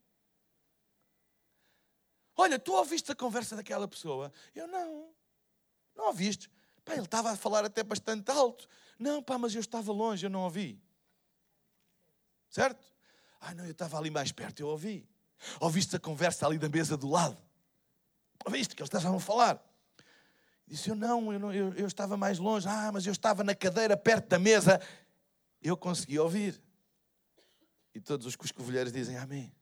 Olha, 2.35 2.59
tu 2.59 2.73
ouviste 2.73 3.13
a 3.13 3.15
conversa 3.15 3.55
daquela 3.55 3.87
pessoa? 3.87 4.33
Eu 4.55 4.67
não. 4.67 5.15
Não 5.95 6.07
ouviste? 6.07 6.51
Pá, 6.85 6.95
ele 6.95 7.03
estava 7.03 7.31
a 7.31 7.37
falar 7.37 7.67
até 7.67 7.83
bastante 7.83 8.31
alto. 8.31 8.67
Não, 8.99 9.23
pá, 9.23 9.37
mas 9.37 9.55
eu 9.55 9.61
estava 9.61 9.93
longe, 9.93 10.25
eu 10.25 10.31
não 10.31 10.41
ouvi. 10.41 10.83
Certo? 12.49 12.83
Ah, 13.41 13.55
não, 13.55 13.67
eu 13.67 13.73
estava 13.73 13.99
ali 13.99 14.11
mais 14.11 14.33
perto, 14.33 14.61
eu 14.61 14.69
ouvi. 14.69 15.07
Ouviste 15.61 15.95
a 15.97 16.01
conversa 16.01 16.47
ali 16.47 16.59
da 16.59 16.69
mesa 16.69 16.97
do 16.97 17.11
lado? 17.11 17.37
Ouviste 18.47 18.75
que 18.75 18.81
eles 18.81 18.89
estavam 18.89 19.19
a 19.19 19.21
falar? 19.21 19.74
Disse 20.67 20.89
eu 20.89 20.95
não, 20.95 21.33
eu, 21.33 21.53
eu, 21.53 21.75
eu 21.75 21.87
estava 21.87 22.17
mais 22.17 22.39
longe. 22.39 22.67
Ah, 22.69 22.91
mas 22.93 23.07
eu 23.07 23.13
estava 23.13 23.45
na 23.45 23.55
cadeira 23.55 23.97
perto 23.97 24.29
da 24.29 24.39
mesa. 24.39 24.81
Eu 25.63 25.77
consegui 25.77 26.19
ouvir. 26.19 26.61
E 27.95 28.01
todos 28.01 28.27
os 28.27 28.37
cuscovilheiros 28.37 28.93
dizem 28.93 29.17
amém. 29.17 29.55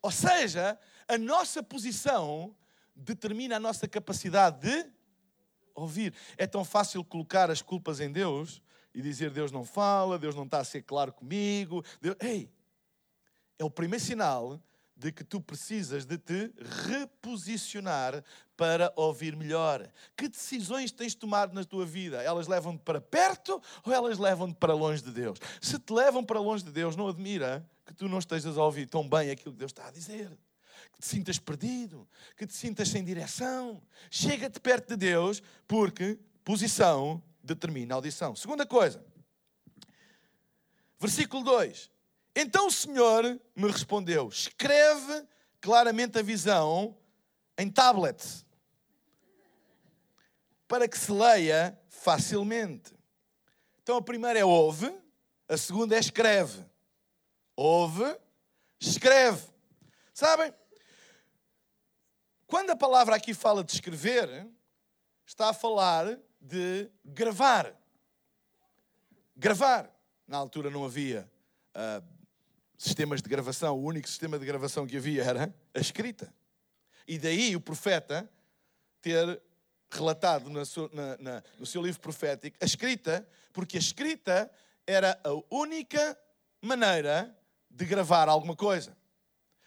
Ou 0.00 0.10
seja, 0.10 0.78
a 1.06 1.18
nossa 1.18 1.62
posição 1.62 2.56
determina 2.94 3.56
a 3.56 3.60
nossa 3.60 3.86
capacidade 3.86 4.60
de 4.60 4.90
ouvir. 5.74 6.14
É 6.36 6.46
tão 6.46 6.64
fácil 6.64 7.04
colocar 7.04 7.50
as 7.50 7.62
culpas 7.62 8.00
em 8.00 8.10
Deus 8.10 8.62
e 8.94 9.02
dizer 9.02 9.30
Deus 9.30 9.52
não 9.52 9.64
fala, 9.64 10.18
Deus 10.18 10.34
não 10.34 10.44
está 10.44 10.58
a 10.60 10.64
ser 10.64 10.82
claro 10.82 11.12
comigo. 11.12 11.84
Deus... 12.00 12.16
Ei, 12.20 12.50
é 13.58 13.64
o 13.64 13.70
primeiro 13.70 14.04
sinal 14.04 14.60
de 14.98 15.12
que 15.12 15.22
tu 15.22 15.40
precisas 15.40 16.04
de 16.04 16.18
te 16.18 16.52
reposicionar 16.88 18.24
para 18.56 18.92
ouvir 18.96 19.36
melhor. 19.36 19.88
Que 20.16 20.28
decisões 20.28 20.90
tens 20.90 21.14
tomado 21.14 21.54
na 21.54 21.62
tua 21.62 21.86
vida? 21.86 22.20
Elas 22.20 22.48
levam-te 22.48 22.82
para 22.82 23.00
perto 23.00 23.62
ou 23.84 23.92
elas 23.92 24.18
levam-te 24.18 24.56
para 24.56 24.74
longe 24.74 25.00
de 25.00 25.12
Deus? 25.12 25.38
Se 25.60 25.78
te 25.78 25.92
levam 25.92 26.24
para 26.24 26.40
longe 26.40 26.64
de 26.64 26.72
Deus, 26.72 26.96
não 26.96 27.06
admira 27.06 27.64
que 27.86 27.94
tu 27.94 28.08
não 28.08 28.18
estejas 28.18 28.58
a 28.58 28.64
ouvir 28.64 28.86
tão 28.86 29.08
bem 29.08 29.30
aquilo 29.30 29.52
que 29.52 29.60
Deus 29.60 29.70
está 29.70 29.86
a 29.86 29.92
dizer. 29.92 30.36
Que 30.92 30.98
te 31.00 31.06
sintas 31.06 31.38
perdido, 31.38 32.08
que 32.36 32.44
te 32.44 32.54
sintas 32.54 32.88
sem 32.88 33.04
direção. 33.04 33.80
Chega-te 34.10 34.58
perto 34.58 34.88
de 34.88 34.96
Deus, 34.96 35.40
porque 35.68 36.18
posição 36.42 37.22
determina 37.40 37.94
audição. 37.94 38.34
Segunda 38.34 38.66
coisa, 38.66 39.04
versículo 40.98 41.44
2. 41.44 41.88
Então 42.40 42.68
o 42.68 42.70
Senhor 42.70 43.24
me 43.56 43.68
respondeu: 43.68 44.28
escreve 44.28 45.26
claramente 45.60 46.20
a 46.20 46.22
visão 46.22 46.96
em 47.58 47.68
tablet, 47.68 48.22
para 50.68 50.86
que 50.86 50.96
se 50.96 51.10
leia 51.10 51.76
facilmente. 51.88 52.94
Então 53.82 53.96
a 53.96 54.02
primeira 54.02 54.38
é 54.38 54.44
ouve, 54.44 54.88
a 55.48 55.56
segunda 55.56 55.96
é 55.96 55.98
escreve. 55.98 56.64
Ouve, 57.56 58.16
escreve. 58.78 59.44
Sabem? 60.14 60.54
Quando 62.46 62.70
a 62.70 62.76
palavra 62.76 63.16
aqui 63.16 63.34
fala 63.34 63.64
de 63.64 63.72
escrever, 63.72 64.48
está 65.26 65.48
a 65.48 65.52
falar 65.52 66.16
de 66.40 66.88
gravar. 67.04 67.74
Gravar. 69.34 69.92
Na 70.24 70.36
altura 70.36 70.70
não 70.70 70.84
havia 70.84 71.28
uh, 71.74 72.17
sistemas 72.78 73.20
de 73.20 73.28
gravação, 73.28 73.76
o 73.76 73.82
único 73.82 74.08
sistema 74.08 74.38
de 74.38 74.46
gravação 74.46 74.86
que 74.86 74.96
havia 74.96 75.24
era 75.24 75.54
a 75.74 75.80
escrita. 75.80 76.32
E 77.06 77.18
daí 77.18 77.56
o 77.56 77.60
profeta 77.60 78.30
ter 79.02 79.42
relatado 79.90 80.48
na 80.48 80.64
sua, 80.64 80.88
na, 80.92 81.16
na, 81.18 81.42
no 81.58 81.66
seu 81.66 81.82
livro 81.82 82.00
profético 82.00 82.56
a 82.60 82.64
escrita, 82.64 83.26
porque 83.52 83.76
a 83.76 83.80
escrita 83.80 84.50
era 84.86 85.18
a 85.24 85.30
única 85.54 86.16
maneira 86.62 87.36
de 87.68 87.84
gravar 87.84 88.28
alguma 88.28 88.54
coisa. 88.54 88.96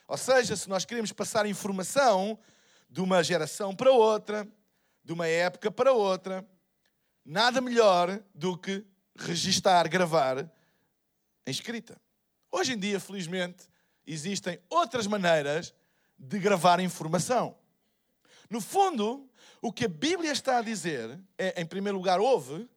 Ou 0.08 0.18
seja, 0.18 0.56
se 0.56 0.70
nós 0.70 0.86
queremos 0.86 1.12
passar 1.12 1.46
informação 1.46 2.40
de 2.90 3.02
uma 3.02 3.24
geração 3.24 3.76
para 3.76 3.92
outra, 3.92 4.48
de 5.04 5.12
uma 5.12 5.28
época 5.28 5.72
para 5.72 5.92
outra, 5.92 6.46
nada 7.26 7.60
melhor 7.60 8.22
do 8.34 8.58
que 8.58 8.86
registar, 9.18 9.90
gravar 9.90 10.40
em 11.46 11.52
escrita. 11.52 12.00
Hoje 12.52 12.74
em 12.74 12.78
dia, 12.80 13.00
felizmente, 13.00 13.64
existem 14.06 14.60
outras 14.70 15.08
maneiras 15.08 15.74
de 16.18 16.38
gravar 16.38 16.80
informação. 16.80 17.58
No 18.50 18.60
fundo, 18.60 19.30
o 19.62 19.72
que 19.72 19.86
a 19.86 19.90
Bíblia 19.90 20.32
está 20.32 20.58
a 20.58 20.62
dizer 20.62 21.18
é, 21.38 21.62
em 21.62 21.66
primeiro 21.66 21.98
lugar, 21.98 22.20
ouve, 22.20 22.70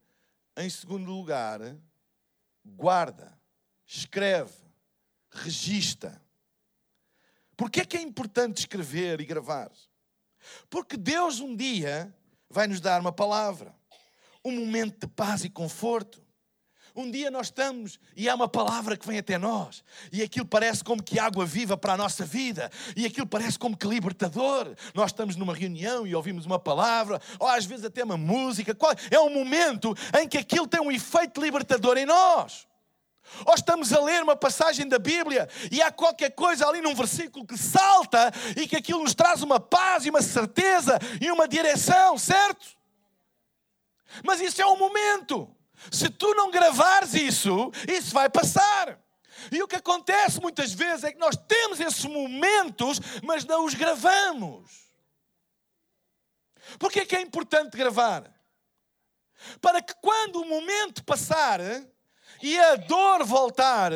em 0.57 0.71
segundo 0.71 1.11
lugar, 1.11 1.61
guarda, 2.65 3.37
escreve, 3.85 4.55
registra. 5.31 6.23
Porquê 7.57 7.81
é 7.81 7.85
que 7.85 7.97
é 7.97 8.01
importante 8.01 8.59
escrever 8.59 9.21
e 9.21 9.27
gravar? 9.27 9.71
Porque 10.71 10.97
Deus 10.97 11.41
um 11.41 11.55
dia 11.57 12.15
vai 12.49 12.67
nos 12.67 12.81
dar 12.81 13.01
uma 13.01 13.13
palavra, 13.13 13.75
um 14.45 14.53
momento 14.53 15.07
de 15.07 15.13
paz 15.13 15.45
e 15.45 15.51
conforto. 15.51 16.24
Um 16.97 17.11
dia 17.11 17.29
nós 17.29 17.49
estamos 17.49 17.99
e 18.17 18.29
há 18.29 18.35
uma 18.37 18.47
palavra 18.47 18.97
que 18.97 19.05
vem 19.05 19.19
até 19.19 19.37
nós, 19.37 19.83
e 20.13 20.23
aquilo 20.23 20.47
parece 20.47 20.85
como 20.85 21.03
que 21.03 21.19
água 21.19 21.45
viva 21.45 21.77
para 21.77 21.95
a 21.95 21.97
nossa 21.97 22.25
vida, 22.25 22.71
e 22.95 23.05
aquilo 23.05 23.27
parece 23.27 23.59
como 23.59 23.77
que 23.77 23.87
libertador. 23.89 24.73
Nós 24.95 25.11
estamos 25.11 25.35
numa 25.35 25.53
reunião 25.53 26.07
e 26.07 26.15
ouvimos 26.15 26.47
uma 26.47 26.59
palavra, 26.59 27.21
ou 27.41 27.49
às 27.49 27.65
vezes 27.65 27.85
até 27.85 28.05
uma 28.05 28.17
música. 28.17 28.77
É 29.11 29.19
um 29.19 29.31
momento 29.31 29.93
em 30.21 30.29
que 30.29 30.39
aquilo 30.39 30.69
tem 30.69 30.81
um 30.81 30.93
efeito 30.93 31.41
libertador 31.41 31.99
em 31.99 32.07
nós. 32.07 32.69
Ou 33.45 33.55
estamos 33.55 33.93
a 33.93 34.01
ler 34.01 34.23
uma 34.23 34.37
passagem 34.37 34.87
da 34.87 34.99
Bíblia 34.99 35.49
e 35.73 35.83
há 35.83 35.91
qualquer 35.91 36.31
coisa 36.31 36.69
ali 36.69 36.81
num 36.81 36.95
versículo 36.95 37.45
que 37.45 37.59
salta 37.59 38.31
e 38.57 38.69
que 38.69 38.77
aquilo 38.77 39.03
nos 39.03 39.15
traz 39.15 39.43
uma 39.43 39.59
paz 39.59 40.07
e 40.07 40.11
uma 40.11 40.23
certeza 40.23 40.97
e 41.21 41.29
uma 41.33 41.49
direção, 41.49 42.17
certo? 42.17 42.69
Mas 44.23 44.41
isso 44.41 44.63
é 44.63 44.67
um 44.67 44.77
momento. 44.77 45.51
Se 45.91 46.09
tu 46.09 46.35
não 46.35 46.51
gravares 46.51 47.15
isso, 47.15 47.71
isso 47.89 48.13
vai 48.13 48.29
passar. 48.29 48.99
E 49.51 49.63
o 49.63 49.69
que 49.69 49.77
acontece 49.77 50.41
muitas 50.41 50.73
vezes 50.73 51.05
é 51.05 51.13
que 51.13 51.19
nós 51.19 51.37
temos 51.37 51.81
esses 51.81 52.05
momentos, 52.05 53.01
mas 53.23 53.45
não 53.45 53.65
os 53.65 53.75
gravamos. 53.75 54.71
Por 56.79 56.91
que 56.91 57.01
é 57.01 57.07
que 57.07 57.17
é 57.17 57.21
importante 57.21 57.77
gravar? 57.77 58.33
Para 59.61 59.83
que 59.83 59.95
quando 60.01 60.41
o 60.41 60.47
momento 60.47 61.05
passar 61.05 61.61
e 62.45 62.61
a 62.61 62.77
dor 62.77 63.25
voltar, 63.25 63.91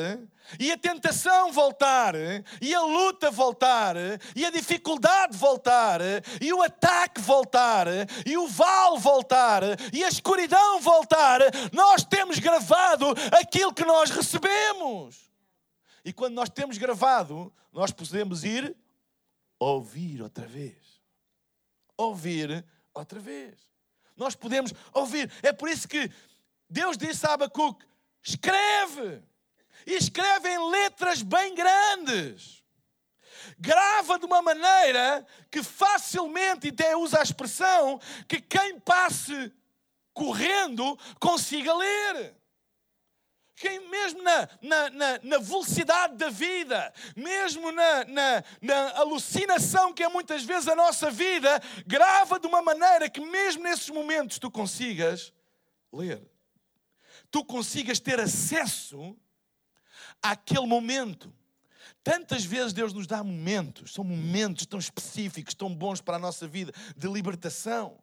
e 0.59 0.73
a 0.73 0.79
tentação 0.79 1.53
voltar, 1.53 2.15
e 2.63 2.75
a 2.75 2.81
luta 2.81 3.31
voltar, 3.31 3.95
e 4.35 4.43
a 4.43 4.51
dificuldade 4.51 5.37
voltar, 5.37 6.01
e 6.41 6.51
o 6.51 6.63
ataque 6.63 7.21
voltar, 7.21 7.87
e 8.25 8.39
o 8.39 8.49
val 8.49 8.99
voltar, 8.99 9.63
e 9.93 10.03
a 10.03 10.09
escuridão 10.09 10.81
voltar, 10.81 11.43
nós 11.75 12.05
temos 12.05 12.39
gravado 12.39 13.05
aquilo 13.39 13.75
que 13.75 13.85
nós 13.85 14.09
recebemos. 14.09 15.31
E 16.03 16.11
quando 16.11 16.33
nós 16.33 16.49
temos 16.49 16.79
gravado, 16.79 17.53
nós 17.71 17.93
podemos 17.93 18.45
ir 18.45 18.75
ouvir 19.59 20.23
outra 20.23 20.47
vez. 20.47 21.03
Ouvir 21.99 22.65
outra 22.95 23.21
vez. 23.21 23.59
Nós 24.17 24.35
podemos 24.35 24.73
ouvir. 24.95 25.31
É 25.43 25.53
por 25.53 25.69
isso 25.69 25.87
que 25.87 26.11
Deus 26.71 26.97
disse 26.97 27.27
a 27.27 27.35
Abacuque: 27.35 27.88
escreve 28.29 29.23
e 29.87 29.95
escreve 29.95 30.51
em 30.51 30.71
letras 30.71 31.23
bem 31.23 31.55
grandes. 31.55 32.63
Grava 33.59 34.19
de 34.19 34.27
uma 34.27 34.43
maneira 34.43 35.27
que 35.51 35.63
facilmente, 35.63 36.67
e 36.67 36.71
até 36.71 36.97
usa 36.97 37.21
a 37.21 37.23
expressão, 37.23 37.99
que 38.29 38.41
quem 38.41 38.79
passe 38.81 39.53
correndo 40.13 40.99
consiga 41.19 41.73
ler. 41.75 42.37
Quem 43.57 43.89
mesmo 43.89 44.23
na, 44.23 44.49
na, 44.63 44.91
na, 44.91 45.21
na, 45.21 45.39
velocidade 45.39 46.17
da 46.17 46.31
vida, 46.31 46.93
mesmo 47.17 47.73
na, 47.73 48.05
na, 48.05 48.45
na 48.61 48.99
alucinação 48.99 49.93
que 49.93 50.05
é 50.05 50.09
muitas 50.09 50.45
vezes 50.45 50.69
a 50.69 50.77
nossa 50.77 51.11
vida, 51.11 51.61
grava 51.85 52.39
de 52.39 52.47
uma 52.47 52.63
maneira 52.63 53.11
que 53.11 53.21
mesmo 53.21 53.65
nesses 53.65 53.89
momentos 53.91 54.39
tu 54.39 54.49
consigas 54.49 55.33
ler. 55.93 56.38
Tu 57.31 57.45
consigas 57.45 58.01
ter 58.01 58.19
acesso 58.21 59.17
àquele 60.23 60.67
momento. 60.67 61.33
Tantas 62.03 62.45
vezes 62.45 62.73
Deus 62.73 62.93
nos 62.93 63.07
dá 63.07 63.23
momentos, 63.23 63.93
são 63.93 64.05
momentos 64.05 64.67
tão 64.67 64.79
específicos, 64.79 65.55
tão 65.55 65.75
bons 65.75 66.01
para 66.01 66.17
a 66.17 66.21
nossa 66.21 66.47
vida, 66.47 66.73
de 66.97 67.09
libertação, 67.09 67.99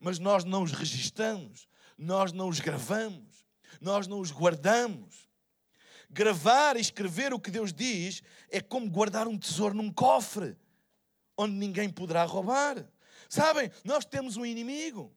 mas 0.00 0.18
nós 0.18 0.44
não 0.44 0.62
os 0.62 0.72
registramos, 0.72 1.68
nós 1.98 2.32
não 2.32 2.48
os 2.48 2.60
gravamos, 2.60 3.44
nós 3.80 4.06
não 4.06 4.20
os 4.20 4.30
guardamos. 4.30 5.28
Gravar 6.08 6.76
e 6.76 6.80
escrever 6.80 7.32
o 7.32 7.40
que 7.40 7.50
Deus 7.50 7.72
diz 7.72 8.22
é 8.50 8.60
como 8.60 8.90
guardar 8.90 9.26
um 9.26 9.38
tesouro 9.38 9.74
num 9.74 9.90
cofre, 9.90 10.56
onde 11.36 11.54
ninguém 11.54 11.88
poderá 11.88 12.24
roubar. 12.24 12.86
Sabem, 13.28 13.70
nós 13.84 14.04
temos 14.04 14.36
um 14.36 14.44
inimigo. 14.44 15.14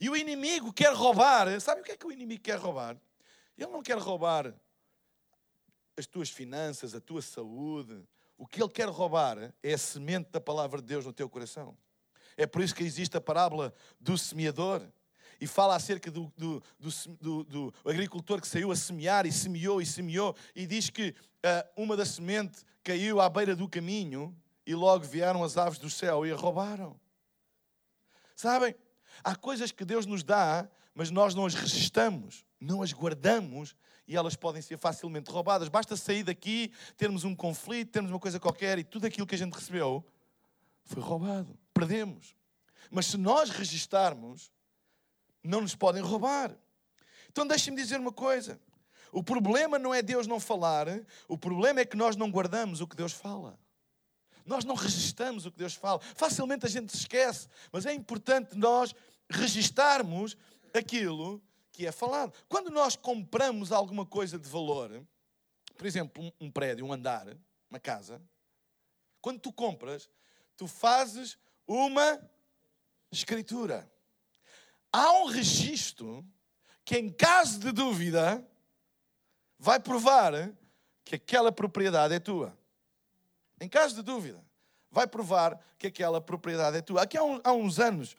E 0.00 0.10
o 0.10 0.16
inimigo 0.16 0.72
quer 0.72 0.92
roubar. 0.92 1.60
Sabe 1.60 1.80
o 1.80 1.84
que 1.84 1.92
é 1.92 1.96
que 1.96 2.06
o 2.06 2.12
inimigo 2.12 2.42
quer 2.42 2.58
roubar? 2.58 2.96
Ele 3.56 3.70
não 3.70 3.82
quer 3.82 3.98
roubar 3.98 4.54
as 5.96 6.06
tuas 6.06 6.30
finanças, 6.30 6.94
a 6.94 7.00
tua 7.00 7.22
saúde. 7.22 8.02
O 8.36 8.46
que 8.46 8.62
ele 8.62 8.70
quer 8.70 8.88
roubar 8.88 9.54
é 9.62 9.74
a 9.74 9.78
semente 9.78 10.30
da 10.30 10.40
palavra 10.40 10.80
de 10.80 10.88
Deus 10.88 11.04
no 11.04 11.12
teu 11.12 11.28
coração. 11.28 11.76
É 12.36 12.46
por 12.46 12.62
isso 12.62 12.74
que 12.74 12.82
existe 12.82 13.16
a 13.16 13.20
parábola 13.20 13.72
do 14.00 14.18
semeador. 14.18 14.82
E 15.40 15.46
fala 15.46 15.76
acerca 15.76 16.10
do, 16.10 16.32
do, 16.36 16.62
do, 17.20 17.44
do 17.44 17.74
agricultor 17.84 18.40
que 18.40 18.48
saiu 18.48 18.70
a 18.70 18.76
semear 18.76 19.26
e 19.26 19.32
semeou 19.32 19.80
e 19.80 19.86
semeou. 19.86 20.34
E 20.54 20.66
diz 20.66 20.90
que 20.90 21.10
uh, 21.10 21.82
uma 21.82 21.96
da 21.96 22.04
semente 22.04 22.64
caiu 22.82 23.20
à 23.20 23.28
beira 23.28 23.54
do 23.54 23.68
caminho 23.68 24.34
e 24.66 24.74
logo 24.74 25.04
vieram 25.04 25.42
as 25.44 25.56
aves 25.56 25.78
do 25.78 25.90
céu 25.90 26.24
e 26.24 26.32
a 26.32 26.36
roubaram. 26.36 26.98
Sabem? 28.34 28.74
Há 29.22 29.36
coisas 29.36 29.70
que 29.70 29.84
Deus 29.84 30.06
nos 30.06 30.22
dá, 30.22 30.68
mas 30.94 31.10
nós 31.10 31.34
não 31.34 31.46
as 31.46 31.54
resistamos, 31.54 32.44
não 32.60 32.82
as 32.82 32.92
guardamos 32.92 33.74
e 34.06 34.16
elas 34.16 34.36
podem 34.36 34.62
ser 34.62 34.78
facilmente 34.78 35.30
roubadas. 35.30 35.68
Basta 35.68 35.96
sair 35.96 36.22
daqui, 36.22 36.72
termos 36.96 37.24
um 37.24 37.34
conflito, 37.34 37.92
termos 37.92 38.10
uma 38.10 38.20
coisa 38.20 38.38
qualquer 38.38 38.78
e 38.78 38.84
tudo 38.84 39.06
aquilo 39.06 39.26
que 39.26 39.34
a 39.34 39.38
gente 39.38 39.54
recebeu 39.54 40.04
foi 40.84 41.02
roubado. 41.02 41.58
Perdemos. 41.72 42.36
Mas 42.90 43.06
se 43.06 43.16
nós 43.16 43.50
registarmos, 43.50 44.52
não 45.42 45.60
nos 45.60 45.74
podem 45.74 46.02
roubar. 46.02 46.54
Então 47.30 47.46
deixem-me 47.46 47.80
dizer 47.80 47.98
uma 47.98 48.12
coisa. 48.12 48.60
O 49.10 49.22
problema 49.22 49.78
não 49.78 49.94
é 49.94 50.02
Deus 50.02 50.26
não 50.26 50.40
falar, 50.40 50.86
o 51.28 51.38
problema 51.38 51.80
é 51.80 51.84
que 51.84 51.96
nós 51.96 52.16
não 52.16 52.30
guardamos 52.30 52.80
o 52.80 52.86
que 52.86 52.96
Deus 52.96 53.12
fala. 53.12 53.58
Nós 54.44 54.64
não 54.64 54.74
registramos 54.74 55.46
o 55.46 55.50
que 55.50 55.58
Deus 55.58 55.74
fala. 55.74 56.00
Facilmente 56.00 56.66
a 56.66 56.68
gente 56.68 56.92
se 56.92 56.98
esquece, 56.98 57.48
mas 57.72 57.86
é 57.86 57.94
importante 57.94 58.56
nós 58.56 58.94
registarmos 59.28 60.36
aquilo 60.74 61.42
que 61.72 61.86
é 61.86 61.92
falado. 61.92 62.32
Quando 62.48 62.70
nós 62.70 62.94
compramos 62.94 63.72
alguma 63.72 64.04
coisa 64.04 64.38
de 64.38 64.48
valor, 64.48 65.04
por 65.76 65.86
exemplo, 65.86 66.32
um, 66.40 66.50
prédio, 66.50 66.86
um 66.86 66.92
andar, 66.92 67.26
uma 67.70 67.80
casa, 67.80 68.22
quando 69.20 69.40
tu 69.40 69.52
compras, 69.52 70.08
tu 70.56 70.66
fazes 70.66 71.38
uma 71.66 72.20
escritura. 73.10 73.90
Há 74.92 75.12
um 75.22 75.26
registro 75.26 76.24
que, 76.84 76.96
em 76.96 77.10
caso 77.10 77.58
de 77.58 77.72
dúvida, 77.72 78.46
vai 79.58 79.80
provar 79.80 80.32
que 81.04 81.16
aquela 81.16 81.50
propriedade 81.50 82.14
é 82.14 82.20
tua. 82.20 82.56
Em 83.64 83.68
caso 83.68 83.94
de 83.94 84.02
dúvida, 84.02 84.44
vai 84.90 85.06
provar 85.06 85.58
que 85.78 85.86
aquela 85.86 86.20
propriedade 86.20 86.76
é 86.76 86.82
tua. 86.82 87.00
Aqui 87.00 87.16
há, 87.16 87.24
um, 87.24 87.40
há 87.42 87.50
uns 87.54 87.80
anos 87.80 88.14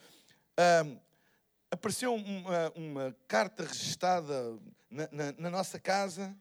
apareceu 1.70 2.16
uma, 2.16 2.72
uma, 2.76 3.16
carta 3.28 3.64
registada 3.64 4.60
na, 4.90 5.08
na, 5.12 5.32
na 5.38 5.50
nossa 5.52 5.80
casa 5.80 6.36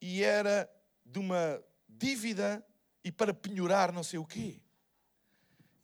e 0.00 0.24
era 0.24 0.68
de 1.04 1.20
uma 1.20 1.62
dívida 1.88 2.66
e 3.04 3.12
para 3.12 3.32
penhorar 3.32 3.92
não 3.92 4.02
sei 4.02 4.18
o 4.18 4.24
quê. 4.24 4.60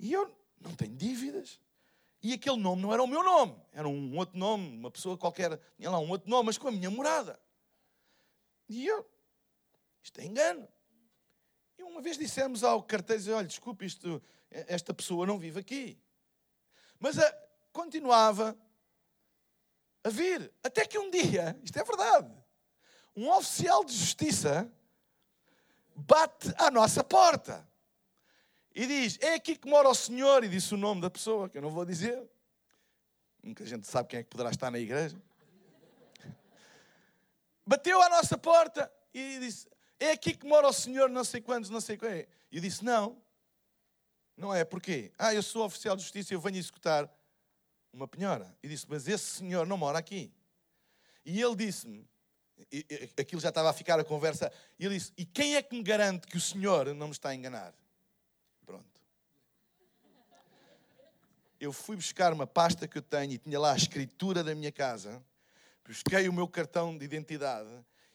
E 0.01 0.13
eu 0.13 0.37
não 0.61 0.75
tenho 0.75 0.97
dívidas. 0.97 1.61
E 2.21 2.33
aquele 2.33 2.57
nome 2.57 2.83
não 2.83 2.93
era 2.93 3.03
o 3.05 3.07
meu 3.07 3.23
nome, 3.23 3.55
era 3.73 3.87
um 3.89 4.17
outro 4.17 4.37
nome, 4.37 4.77
uma 4.79 4.91
pessoa 4.91 5.17
qualquer, 5.17 5.61
tinha 5.77 5.91
lá 5.91 6.01
um 6.01 6.11
outro 6.11 6.29
nome, 6.29 6.47
mas 6.47 6.59
com 6.59 6.67
a 6.67 6.73
minha 6.73 6.91
morada. 6.91 7.39
E 8.69 8.85
eu 8.85 9.09
Isto 10.03 10.21
é 10.21 10.25
engano. 10.25 10.67
Uma 11.85 12.01
vez 12.01 12.18
dissemos 12.18 12.64
ao 12.64 12.83
carteiro, 12.83 13.35
olha, 13.35 13.47
desculpe, 13.47 13.85
isto, 13.85 14.23
esta 14.51 14.92
pessoa 14.92 15.27
não 15.27 15.38
vive 15.38 15.61
aqui. 15.61 15.99
Mas 16.99 17.18
a, 17.18 17.38
continuava 17.73 18.57
a 20.05 20.09
vir. 20.09 20.53
Até 20.62 20.87
que 20.87 20.99
um 20.99 21.11
dia, 21.11 21.59
isto 21.62 21.79
é 21.79 21.85
verdade, 21.85 22.33
um 23.14 23.31
oficial 23.31 23.85
de 23.85 23.92
justiça 23.97 24.71
bate 25.95 26.53
à 26.57 26.71
nossa 26.71 27.05
porta 27.05 27.66
e 28.75 28.87
diz: 28.87 29.18
É 29.21 29.35
aqui 29.35 29.57
que 29.57 29.68
mora 29.68 29.88
o 29.88 29.95
senhor. 29.95 30.45
E 30.45 30.49
disse 30.49 30.75
o 30.75 30.79
nome 30.79 31.01
da 31.01 31.11
pessoa, 31.11 31.49
que 31.49 31.59
eu 31.59 31.62
não 31.62 31.71
vou 31.71 31.85
dizer. 31.85 32.23
Nunca 33.42 33.64
a 33.64 33.66
gente 33.66 33.87
sabe 33.87 34.09
quem 34.09 34.21
é 34.21 34.23
que 34.23 34.31
poderá 34.31 34.51
estar 34.51 34.71
na 34.71 34.79
igreja. 34.79 35.21
Bateu 37.66 38.01
à 38.03 38.09
nossa 38.09 38.38
porta 38.38 38.90
e 39.12 39.38
disse: 39.40 39.68
É 40.03 40.11
aqui 40.11 40.35
que 40.35 40.45
mora 40.45 40.67
o 40.67 40.73
senhor, 40.73 41.09
não 41.09 41.23
sei 41.23 41.41
quantos, 41.41 41.71
não 41.71 41.81
sei 41.81 41.97
quem. 41.97 42.27
E 42.51 42.57
eu 42.57 42.61
disse: 42.61 42.85
Não, 42.85 43.17
não 44.37 44.53
é. 44.53 44.65
Porquê? 44.65 45.12
Ah, 45.17 45.33
eu 45.33 45.45
sou 45.45 45.65
oficial 45.65 45.95
de 45.95 46.03
justiça 46.03 46.35
eu 46.35 46.41
venho 46.41 46.57
executar 46.57 47.09
uma 47.93 48.09
penhora. 48.09 48.53
E 48.61 48.69
disse: 48.69 48.85
Mas 48.88 49.07
esse 49.07 49.25
senhor 49.25 49.65
não 49.65 49.79
mora 49.79 50.01
aqui. 50.01 50.33
E 51.25 51.41
ele 51.41 51.55
disse-me: 51.55 52.05
Aquilo 53.17 53.41
já 53.41 53.51
estava 53.51 53.71
a 53.71 53.73
ficar 53.73 54.01
a 54.01 54.03
conversa. 54.03 54.53
E 54.77 54.85
ele 54.85 54.99
disse: 54.99 55.12
E 55.17 55.25
quem 55.25 55.55
é 55.55 55.62
que 55.62 55.77
me 55.77 55.85
garante 55.85 56.27
que 56.27 56.37
o 56.37 56.41
senhor 56.41 56.93
não 56.93 57.07
me 57.07 57.12
está 57.12 57.29
a 57.29 57.35
enganar? 57.37 57.73
Pronto. 58.67 59.01
Eu 61.61 61.73
fui 61.73 61.95
buscar 61.95 62.33
uma 62.33 62.47
pasta 62.47 62.88
que 62.88 62.99
eu 62.99 63.03
tenho 63.03 63.35
e 63.35 63.38
tinha 63.38 63.61
lá 63.61 63.73
a 63.73 63.77
escritura 63.77 64.43
da 64.43 64.53
minha 64.53 64.73
casa. 64.73 65.25
Busquei 65.85 66.29
o 66.29 66.33
meu 66.33 66.49
cartão 66.49 66.99
de 66.99 67.05
identidade 67.05 67.71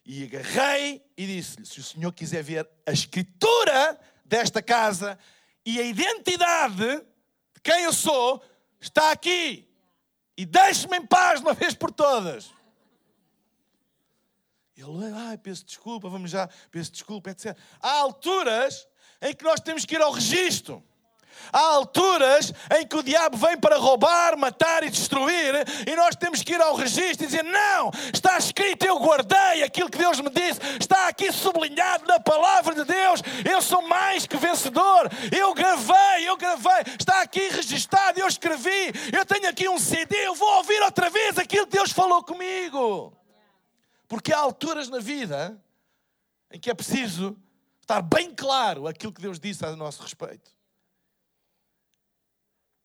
e 0.08 0.24
agarrei 0.24 1.06
e 1.18 1.28
disse-lhe: 1.28 1.66
Se 1.66 1.82
o 1.82 1.84
senhor 1.84 2.14
quiser 2.14 2.42
ver 2.42 2.68
a 2.86 2.92
escritura 2.92 4.00
desta 4.24 4.62
casa 4.62 5.20
e 5.66 5.80
a 5.80 5.84
identidade 5.84 6.76
de 6.78 7.62
quem 7.62 7.84
eu 7.84 7.92
sou, 7.92 8.42
está 8.80 9.12
aqui 9.12 9.70
e 10.38 10.46
deixe-me 10.46 10.98
em 10.98 11.06
paz 11.06 11.42
de 11.42 11.46
uma 11.46 11.54
vez 11.54 11.76
por 11.76 11.92
todas. 11.92 12.54
Ele, 14.78 15.12
ai, 15.14 15.38
peço 15.38 15.66
desculpa, 15.66 16.08
vamos 16.08 16.32
já, 16.32 16.48
peço 16.72 16.92
desculpa, 16.92 17.32
etc. 17.32 17.58
Há 17.82 17.92
alturas 17.98 18.88
em 19.22 19.36
que 19.36 19.44
nós 19.44 19.60
temos 19.60 19.84
que 19.84 19.96
ir 19.96 20.02
ao 20.02 20.12
registro. 20.12 20.82
Há 21.52 21.60
alturas 21.60 22.54
em 22.78 22.86
que 22.86 22.96
o 22.96 23.04
diabo 23.04 23.38
vem 23.38 23.58
para 23.58 23.78
roubar, 23.78 24.38
matar 24.38 24.84
e 24.84 24.90
destruir, 24.90 25.54
e 25.88 25.96
nós 25.96 26.16
temos 26.16 26.44
que 26.44 26.54
ir 26.54 26.62
ao 26.62 26.76
registro 26.76 27.24
e 27.24 27.28
dizer: 27.28 27.44
Não, 27.44 27.92
está 28.14 28.38
escrito, 28.38 28.86
eu 28.86 29.00
guardei 29.00 29.64
aquilo 29.64 29.90
que 29.90 29.98
Deus 29.98 30.20
me 30.20 30.30
disse, 30.30 30.60
está 30.80 31.08
aqui 31.08 31.32
sublinhado 31.32 32.06
na 32.06 32.20
palavra 32.20 32.76
de 32.76 32.84
Deus, 32.84 33.22
eu 33.50 33.62
sou 33.62 33.82
mais 33.88 34.26
que 34.28 34.38
vencedor, 34.38 35.10
eu 35.36 35.54
gravei, 35.54 36.28
eu 36.28 36.38
gravei, 36.38 36.84
está 37.00 37.22
aqui 37.22 37.50
registado, 37.50 38.20
eu 38.20 38.28
escrevi, 38.28 38.92
eu 39.12 39.26
tenho 39.26 39.50
aqui 39.50 39.70
um 39.70 39.80
CD, 39.80 40.16
eu 40.26 40.36
vou 40.36 40.58
ouvir 40.58 40.82
outra 40.82 41.10
vez 41.10 41.38
aquilo 41.38 41.68
que 41.68 41.78
Deus 41.78 41.92
falou 41.92 42.24
comigo. 42.24 43.14
Porque 44.08 44.34
há 44.34 44.40
alturas 44.40 44.90
na 44.90 45.00
vida 45.00 45.62
em 46.52 46.60
que 46.60 46.70
é 46.70 46.74
preciso 46.74 47.38
estar 47.82 48.02
bem 48.02 48.34
claro 48.34 48.88
aquilo 48.88 49.14
que 49.14 49.22
Deus 49.22 49.40
disse 49.40 49.66
a 49.66 49.76
nosso 49.76 50.02
respeito. 50.02 50.57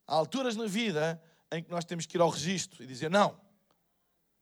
Há 0.06 0.14
alturas 0.14 0.56
na 0.56 0.66
vida 0.66 1.22
em 1.50 1.62
que 1.62 1.70
nós 1.70 1.84
temos 1.84 2.06
que 2.06 2.16
ir 2.16 2.20
ao 2.20 2.28
registro 2.28 2.82
e 2.82 2.86
dizer: 2.86 3.10
não, 3.10 3.38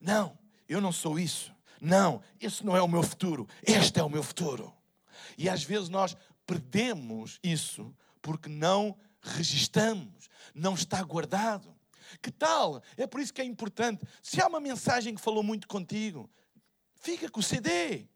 não, 0.01 0.39
eu 0.69 0.81
não 0.81 0.93
sou 0.93 1.19
isso. 1.19 1.55
Não, 1.81 2.23
esse 2.39 2.65
não 2.65 2.77
é 2.77 2.83
o 2.83 2.89
meu 2.89 3.03
futuro. 3.03 3.49
Este 3.63 4.01
é 4.01 4.03
o 4.03 4.11
meu 4.11 4.23
futuro. 4.23 4.73
E 5.37 5.49
às 5.49 5.63
vezes 5.63 5.89
nós 5.89 6.17
perdemos 6.47 7.39
isso 7.43 7.95
porque 8.21 8.49
não 8.49 8.99
registamos, 9.23 10.29
não 10.55 10.75
está 10.75 11.03
guardado. 11.03 11.75
Que 12.21 12.31
tal? 12.31 12.83
É 12.97 13.07
por 13.07 13.21
isso 13.21 13.33
que 13.33 13.41
é 13.41 13.45
importante. 13.45 14.05
Se 14.23 14.41
há 14.41 14.47
uma 14.47 14.61
mensagem 14.61 15.15
que 15.15 15.21
falou 15.21 15.43
muito 15.43 15.69
contigo, 15.69 16.29
fica 16.97 17.31
com 17.31 17.41
o 17.41 17.43
CD. 17.43 18.09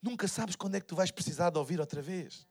Nunca 0.00 0.26
sabes 0.28 0.56
quando 0.56 0.76
é 0.76 0.80
que 0.80 0.86
tu 0.86 0.96
vais 0.96 1.10
precisar 1.10 1.50
de 1.50 1.58
ouvir 1.58 1.80
outra 1.80 2.00
vez. 2.00 2.46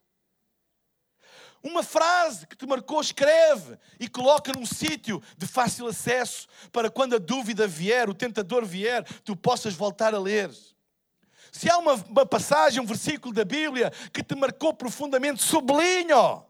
Uma 1.63 1.84
frase 1.84 2.47
que 2.47 2.56
te 2.56 2.65
marcou, 2.65 3.00
escreve 3.00 3.78
e 4.00 4.08
coloca 4.08 4.52
num 4.52 4.65
sítio 4.65 5.21
de 5.38 5.45
fácil 5.45 5.88
acesso 5.88 6.47
para 6.71 6.89
quando 6.89 7.15
a 7.15 7.19
dúvida 7.19 7.67
vier, 7.67 8.10
o 8.10 8.15
tentador 8.15 8.65
vier, 8.65 9.04
tu 9.24 9.36
possas 9.36 9.74
voltar 9.74 10.15
a 10.15 10.19
ler. 10.19 10.50
Se 11.52 11.69
há 11.69 11.78
uma, 11.78 11.93
uma 11.93 12.26
passagem, 12.26 12.82
um 12.82 12.86
versículo 12.86 13.34
da 13.34 13.45
Bíblia 13.45 13.91
que 14.12 14.24
te 14.24 14.34
marcou 14.36 14.74
profundamente, 14.74 15.43
sublinha. 15.43 16.41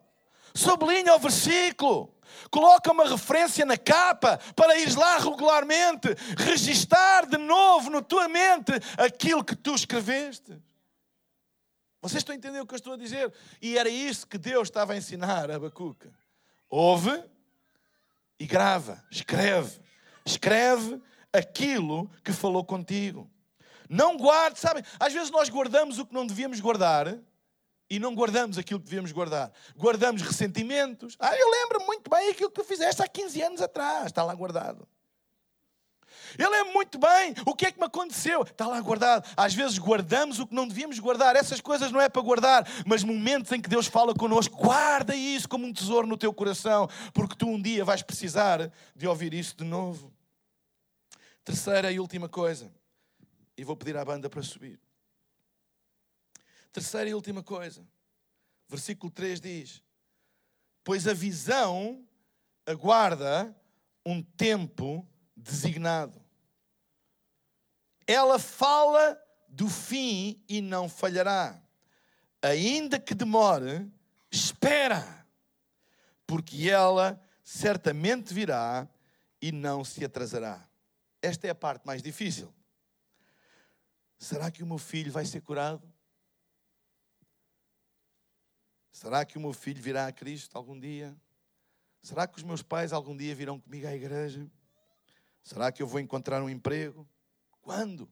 Sublinha 0.53 1.15
o 1.15 1.19
versículo. 1.19 2.13
Coloca 2.49 2.91
uma 2.91 3.07
referência 3.07 3.65
na 3.65 3.77
capa 3.77 4.39
para 4.55 4.77
ires 4.77 4.95
lá 4.95 5.17
regularmente, 5.17 6.15
registar 6.37 7.25
de 7.25 7.37
novo 7.37 7.89
na 7.89 8.01
tua 8.01 8.29
mente 8.29 8.71
aquilo 8.97 9.43
que 9.43 9.55
tu 9.55 9.75
escreveste. 9.75 10.57
Vocês 12.01 12.21
estão 12.21 12.33
a 12.33 12.37
entender 12.37 12.59
o 12.59 12.65
que 12.65 12.73
eu 12.73 12.77
estou 12.77 12.93
a 12.93 12.97
dizer? 12.97 13.31
E 13.61 13.77
era 13.77 13.89
isso 13.89 14.25
que 14.25 14.37
Deus 14.37 14.67
estava 14.67 14.93
a 14.93 14.97
ensinar 14.97 15.51
a 15.51 15.55
Abacuque. 15.55 16.09
Ouve 16.69 17.23
e 18.39 18.47
grava, 18.47 19.03
escreve. 19.11 19.79
Escreve 20.25 21.01
aquilo 21.31 22.09
que 22.23 22.33
falou 22.33 22.65
contigo. 22.65 23.29
Não 23.87 24.17
guarde, 24.17 24.59
sabem? 24.59 24.83
Às 24.99 25.13
vezes 25.13 25.29
nós 25.29 25.49
guardamos 25.49 25.99
o 25.99 26.05
que 26.05 26.13
não 26.13 26.25
devíamos 26.25 26.59
guardar 26.59 27.19
e 27.89 27.99
não 27.99 28.15
guardamos 28.15 28.57
aquilo 28.57 28.79
que 28.79 28.85
devíamos 28.85 29.11
guardar. 29.11 29.51
Guardamos 29.75 30.21
ressentimentos. 30.21 31.15
Ah, 31.19 31.35
eu 31.35 31.51
lembro 31.51 31.85
muito 31.85 32.09
bem 32.09 32.29
aquilo 32.29 32.49
que 32.49 32.61
tu 32.61 32.63
fizeste 32.63 33.03
há 33.03 33.07
15 33.07 33.41
anos 33.41 33.61
atrás. 33.61 34.07
Está 34.07 34.23
lá 34.23 34.33
guardado. 34.33 34.87
Ele 36.37 36.55
é 36.55 36.63
muito 36.65 36.97
bem. 36.97 37.33
O 37.45 37.55
que 37.55 37.65
é 37.65 37.71
que 37.71 37.79
me 37.79 37.85
aconteceu? 37.85 38.43
Está 38.43 38.67
lá 38.67 38.79
guardado. 38.81 39.27
Às 39.35 39.53
vezes 39.53 39.77
guardamos 39.77 40.39
o 40.39 40.47
que 40.47 40.55
não 40.55 40.67
devíamos 40.67 40.99
guardar. 40.99 41.35
Essas 41.35 41.61
coisas 41.61 41.91
não 41.91 42.01
é 42.01 42.09
para 42.09 42.21
guardar, 42.21 42.67
mas 42.85 43.03
momentos 43.03 43.51
em 43.51 43.61
que 43.61 43.69
Deus 43.69 43.87
fala 43.87 44.13
connosco, 44.13 44.55
guarda 44.55 45.15
isso 45.15 45.47
como 45.47 45.65
um 45.65 45.73
tesouro 45.73 46.07
no 46.07 46.17
teu 46.17 46.33
coração, 46.33 46.87
porque 47.13 47.35
tu 47.35 47.47
um 47.47 47.61
dia 47.61 47.83
vais 47.83 48.01
precisar 48.01 48.71
de 48.95 49.07
ouvir 49.07 49.33
isso 49.33 49.55
de 49.55 49.63
novo. 49.63 50.13
Terceira 51.43 51.91
e 51.91 51.99
última 51.99 52.29
coisa, 52.29 52.71
e 53.57 53.63
vou 53.63 53.75
pedir 53.75 53.97
à 53.97 54.05
banda 54.05 54.29
para 54.29 54.43
subir. 54.43 54.79
Terceira 56.71 57.09
e 57.09 57.13
última 57.13 57.43
coisa, 57.43 57.85
versículo 58.69 59.11
3 59.11 59.41
diz: 59.41 59.83
Pois 60.83 61.07
a 61.07 61.13
visão 61.13 62.05
aguarda 62.65 63.55
um 64.05 64.21
tempo 64.21 65.07
designado. 65.41 66.21
Ela 68.07 68.39
fala 68.39 69.19
do 69.47 69.69
fim 69.69 70.43
e 70.47 70.61
não 70.61 70.87
falhará. 70.87 71.61
Ainda 72.41 72.99
que 72.99 73.13
demore, 73.13 73.91
espera, 74.31 75.27
porque 76.25 76.69
ela 76.69 77.21
certamente 77.43 78.33
virá 78.33 78.87
e 79.41 79.51
não 79.51 79.83
se 79.83 80.03
atrasará. 80.03 80.67
Esta 81.21 81.47
é 81.47 81.49
a 81.49 81.55
parte 81.55 81.85
mais 81.85 82.01
difícil. 82.01 82.53
Será 84.17 84.49
que 84.49 84.63
o 84.63 84.67
meu 84.67 84.77
filho 84.77 85.11
vai 85.11 85.25
ser 85.25 85.41
curado? 85.41 85.81
Será 88.91 89.25
que 89.25 89.37
o 89.37 89.41
meu 89.41 89.53
filho 89.53 89.81
virá 89.81 90.07
a 90.07 90.11
Cristo 90.11 90.55
algum 90.55 90.79
dia? 90.79 91.15
Será 92.01 92.27
que 92.27 92.37
os 92.37 92.43
meus 92.43 92.61
pais 92.61 92.93
algum 92.93 93.15
dia 93.15 93.33
virão 93.35 93.59
comigo 93.59 93.87
à 93.87 93.95
igreja? 93.95 94.49
Será 95.43 95.71
que 95.71 95.81
eu 95.81 95.87
vou 95.87 95.99
encontrar 95.99 96.41
um 96.41 96.49
emprego? 96.49 97.07
Quando? 97.61 98.09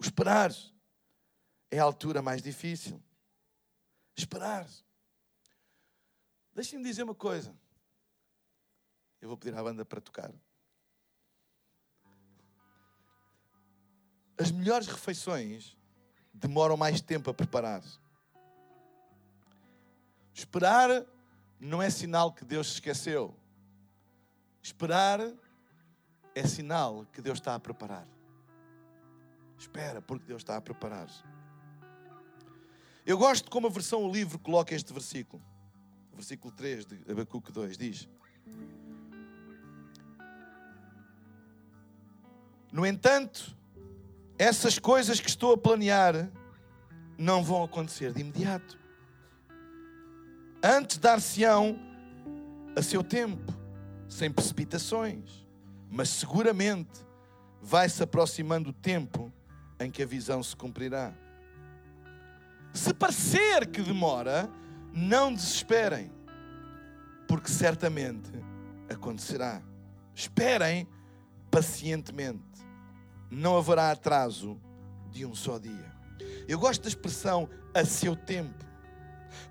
Esperar 0.00 0.50
é 1.70 1.78
a 1.78 1.84
altura 1.84 2.20
mais 2.20 2.42
difícil. 2.42 3.02
Esperar. 4.16 4.68
Deixem-me 6.54 6.84
dizer 6.84 7.02
uma 7.02 7.14
coisa. 7.14 7.56
Eu 9.20 9.28
vou 9.28 9.36
pedir 9.36 9.56
à 9.56 9.62
banda 9.62 9.84
para 9.84 10.00
tocar. 10.00 10.32
As 14.36 14.50
melhores 14.50 14.88
refeições 14.88 15.76
demoram 16.32 16.76
mais 16.76 17.00
tempo 17.00 17.30
a 17.30 17.34
preparar. 17.34 17.82
Esperar 20.34 21.06
não 21.60 21.80
é 21.80 21.88
sinal 21.88 22.32
que 22.32 22.44
Deus 22.44 22.66
se 22.66 22.72
esqueceu. 22.74 23.36
Esperar 24.62 25.20
é 26.34 26.46
sinal 26.46 27.06
que 27.12 27.20
Deus 27.20 27.38
está 27.38 27.54
a 27.54 27.60
preparar. 27.60 28.06
Espera, 29.58 30.02
porque 30.02 30.26
Deus 30.26 30.42
está 30.42 30.56
a 30.56 30.60
preparar. 30.60 31.08
Eu 33.04 33.18
gosto 33.18 33.50
como 33.50 33.66
a 33.66 33.70
versão 33.70 34.04
o 34.04 34.10
livro 34.10 34.38
coloca 34.38 34.74
este 34.74 34.92
versículo. 34.92 35.42
Versículo 36.14 36.52
3 36.52 36.86
de 36.86 37.10
Abacuque 37.10 37.50
2 37.50 37.76
diz: 37.76 38.08
No 42.72 42.86
entanto, 42.86 43.56
essas 44.38 44.78
coisas 44.78 45.20
que 45.20 45.28
estou 45.28 45.52
a 45.52 45.58
planear 45.58 46.30
não 47.18 47.42
vão 47.44 47.62
acontecer 47.62 48.12
de 48.12 48.20
imediato. 48.20 48.78
Antes 50.62 50.98
dar-se-ão 50.98 51.78
a 52.76 52.82
seu 52.82 53.02
tempo, 53.02 53.52
sem 54.08 54.30
precipitações, 54.30 55.41
mas 55.92 56.08
seguramente 56.08 57.04
vai-se 57.60 58.02
aproximando 58.02 58.70
o 58.70 58.72
tempo 58.72 59.30
em 59.78 59.90
que 59.90 60.02
a 60.02 60.06
visão 60.06 60.42
se 60.42 60.56
cumprirá. 60.56 61.12
Se 62.72 62.94
parecer 62.94 63.66
que 63.66 63.82
demora, 63.82 64.48
não 64.90 65.34
desesperem, 65.34 66.10
porque 67.28 67.50
certamente 67.50 68.30
acontecerá. 68.88 69.60
Esperem 70.14 70.88
pacientemente. 71.50 72.40
Não 73.30 73.58
haverá 73.58 73.90
atraso 73.90 74.58
de 75.10 75.26
um 75.26 75.34
só 75.34 75.58
dia. 75.58 75.92
Eu 76.48 76.58
gosto 76.58 76.82
da 76.82 76.88
expressão 76.88 77.50
a 77.74 77.84
seu 77.84 78.16
tempo, 78.16 78.64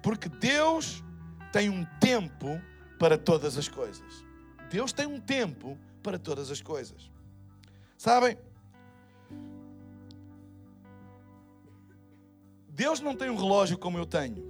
porque 0.01 0.27
Deus 0.27 1.03
tem 1.51 1.69
um 1.69 1.85
tempo 1.99 2.59
para 2.97 3.15
todas 3.15 3.59
as 3.59 3.67
coisas. 3.67 4.25
Deus 4.71 4.91
tem 4.91 5.05
um 5.05 5.19
tempo 5.19 5.77
para 5.77 5.90
todas 6.19 6.49
as 6.51 6.61
coisas. 6.61 7.11
Sabem? 7.97 8.37
Deus 12.69 12.99
não 12.99 13.15
tem 13.15 13.29
um 13.29 13.35
relógio 13.35 13.77
como 13.77 13.97
eu 13.97 14.05
tenho. 14.05 14.43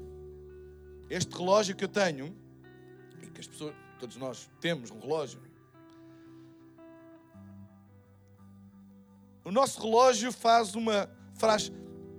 Este 1.10 1.36
relógio 1.36 1.76
que 1.76 1.84
eu 1.84 1.90
tenho, 1.90 2.34
e 3.22 3.28
que 3.28 3.42
as 3.42 3.48
pessoas, 3.48 3.76
todos 4.00 4.16
nós 4.16 4.50
temos 4.62 4.90
um 4.90 5.00
relógio. 5.00 5.42
O 9.44 9.52
nosso 9.52 9.82
relógio 9.82 10.32
faz 10.32 10.76
uma, 10.76 11.10
faz 11.34 11.72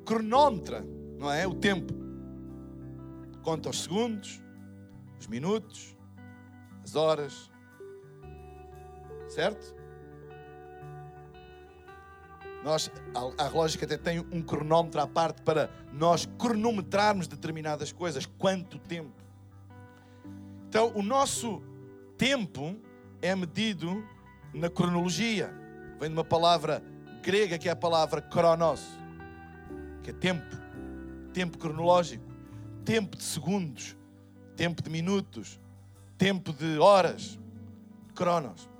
cronómetra, 0.05 0.85
não 1.19 1.33
é? 1.33 1.47
O 1.47 1.55
tempo. 1.55 1.95
Conta 3.43 3.71
os 3.71 3.83
segundos, 3.85 4.43
os 5.19 5.27
minutos, 5.27 5.97
as 6.85 6.95
horas. 6.95 7.52
Certo? 9.33 9.75
Nós, 12.63 12.91
a, 13.39 13.49
relógica 13.49 13.87
até 13.87 13.97
tem 13.97 14.21
um 14.21 14.43
cronómetro 14.43 15.01
à 15.01 15.07
parte 15.07 15.41
para 15.41 15.71
nós 15.91 16.29
cronometrarmos 16.39 17.27
determinadas 17.27 17.91
coisas. 17.93 18.27
Quanto 18.27 18.79
tempo? 18.79 19.11
Então, 20.69 20.93
o 20.95 21.03
nosso 21.03 21.63
tempo 22.19 22.77
é 23.23 23.35
medido 23.35 24.07
na 24.53 24.69
cronologia. 24.69 25.51
Vem 25.99 26.11
de 26.11 26.15
uma 26.15 26.25
palavra 26.25 26.83
grega 27.23 27.57
que 27.57 27.71
é 27.71 27.73
a 27.73 27.77
palavra 27.77 28.21
cronos, 28.21 28.87
que 30.03 30.11
é 30.11 30.13
tempo, 30.13 30.57
tempo 31.33 31.57
cronológico, 31.57 32.25
tempo 32.85 33.17
de 33.17 33.23
segundos, 33.23 33.97
tempo 34.57 34.83
de 34.83 34.91
minutos, 34.91 35.59
tempo 36.19 36.53
de 36.53 36.79
horas. 36.79 37.39
Cronos. 38.15 38.72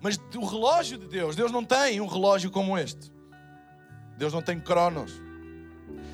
Mas 0.00 0.20
o 0.34 0.44
relógio 0.44 0.98
de 0.98 1.06
Deus, 1.06 1.34
Deus 1.34 1.50
não 1.50 1.64
tem 1.64 2.00
um 2.00 2.06
relógio 2.06 2.50
como 2.50 2.76
este. 2.76 3.12
Deus 4.16 4.32
não 4.32 4.42
tem 4.42 4.60
cronos. 4.60 5.12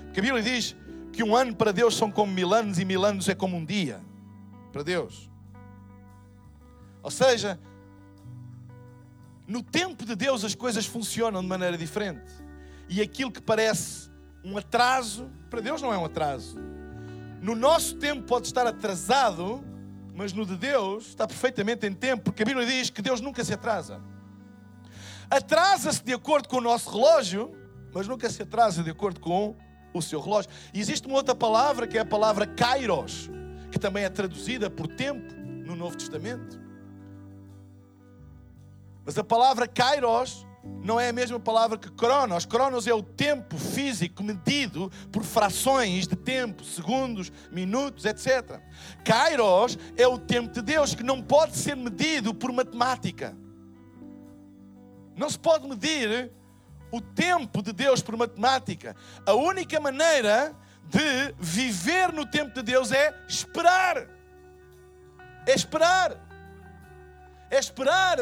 Porque 0.05 0.21
a 0.21 0.23
Bíblia 0.23 0.43
diz 0.43 0.77
que 1.13 1.23
um 1.23 1.37
ano 1.37 1.55
para 1.55 1.73
Deus 1.73 1.97
são 1.97 2.11
como 2.11 2.33
mil 2.33 2.53
anos 2.55 2.79
e 2.79 2.85
mil 2.85 3.05
anos 3.05 3.29
é 3.29 3.35
como 3.35 3.57
um 3.57 3.65
dia 3.65 4.01
para 4.73 4.83
Deus. 4.83 5.31
Ou 7.03 7.11
seja, 7.11 7.59
no 9.47 9.63
tempo 9.63 10.05
de 10.05 10.15
Deus 10.15 10.45
as 10.45 10.55
coisas 10.55 10.87
funcionam 10.87 11.43
de 11.43 11.49
maneira 11.49 11.77
diferente. 11.77 12.33
E 12.89 13.01
aquilo 13.01 13.31
que 13.31 13.41
parece 13.41 14.11
um 14.45 14.57
atraso, 14.57 15.31
para 15.51 15.61
Deus 15.61 15.83
não 15.83 15.93
é 15.93 15.99
um 15.99 16.05
atraso. 16.05 16.59
No 17.41 17.55
nosso 17.55 17.97
tempo 17.97 18.23
pode 18.23 18.47
estar 18.47 18.67
atrasado, 18.67 19.65
mas 20.15 20.33
no 20.33 20.45
de 20.45 20.57
Deus 20.57 21.09
está 21.09 21.27
perfeitamente 21.27 21.87
em 21.87 21.93
tempo, 21.93 22.25
porque 22.25 22.43
a 22.43 22.47
Bíblia 22.47 22.67
diz 22.67 22.91
que 22.91 23.01
Deus 23.01 23.21
nunca 23.21 23.43
se 23.45 23.55
atrasa. 23.55 24.01
Atrasa-se 25.31 26.05
de 26.05 26.13
acordo 26.13 26.49
com 26.49 26.59
o 26.59 26.61
nosso 26.61 26.91
relógio, 26.91 27.57
mas 27.95 28.07
nunca 28.07 28.29
se 28.29 28.43
atrasa 28.43 28.83
de 28.83 28.91
acordo 28.91 29.21
com 29.21 29.57
o 29.95 30.03
seu 30.03 30.21
relógio. 30.21 30.51
E 30.75 30.81
existe 30.81 31.07
uma 31.07 31.17
outra 31.17 31.35
palavra 31.35 31.87
que 31.87 31.97
é 31.97 32.01
a 32.01 32.05
palavra 32.05 32.47
kairos, 32.47 33.31
que 33.71 33.79
também 33.79 34.05
é 34.05 34.11
traduzida 34.11 34.69
por 34.69 34.87
tempo 34.87 35.35
no 35.35 35.75
Novo 35.75 35.97
Testamento. 35.97 36.61
Mas 39.05 39.19
a 39.19 39.25
palavra 39.25 39.67
kairos 39.67 40.47
não 40.65 40.99
é 40.99 41.09
a 41.09 41.13
mesma 41.13 41.41
palavra 41.41 41.77
que 41.77 41.91
cronos. 41.91 42.45
Cronos 42.45 42.87
é 42.87 42.95
o 42.95 43.03
tempo 43.03 43.57
físico 43.57 44.23
medido 44.23 44.91
por 45.11 45.25
frações 45.25 46.07
de 46.07 46.17
tempo, 46.17 46.65
segundos, 46.65 47.33
minutos, 47.51 48.05
etc. 48.05 48.61
Kairos 49.05 49.79
é 49.97 50.07
o 50.07 50.19
tempo 50.19 50.53
de 50.53 50.63
Deus 50.63 50.95
que 50.95 51.03
não 51.03 51.21
pode 51.23 51.57
ser 51.57 51.77
medido 51.77 52.33
por 52.33 52.53
matemática. 52.53 53.37
Não 55.17 55.29
se 55.29 55.39
pode 55.39 55.69
medir 55.69 56.33
o 56.91 57.01
tempo 57.01 57.63
de 57.63 57.73
Deus 57.73 58.03
por 58.03 58.17
matemática. 58.17 58.95
A 59.27 59.35
única 59.35 59.81
maneira 59.81 60.55
de 60.85 61.35
viver 61.39 62.13
no 62.13 62.27
tempo 62.27 62.55
de 62.55 62.63
Deus 62.63 62.93
é 62.93 63.15
esperar. 63.29 64.07
É 65.47 65.55
esperar. 65.55 66.17
É 67.51 67.59
esperar 67.59 68.19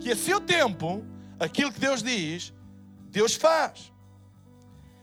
que 0.00 0.12
a 0.12 0.16
seu 0.16 0.40
tempo 0.40 1.04
aquilo 1.38 1.72
que 1.72 1.80
Deus 1.80 2.02
diz, 2.02 2.52
Deus 3.10 3.34
faz. 3.34 3.92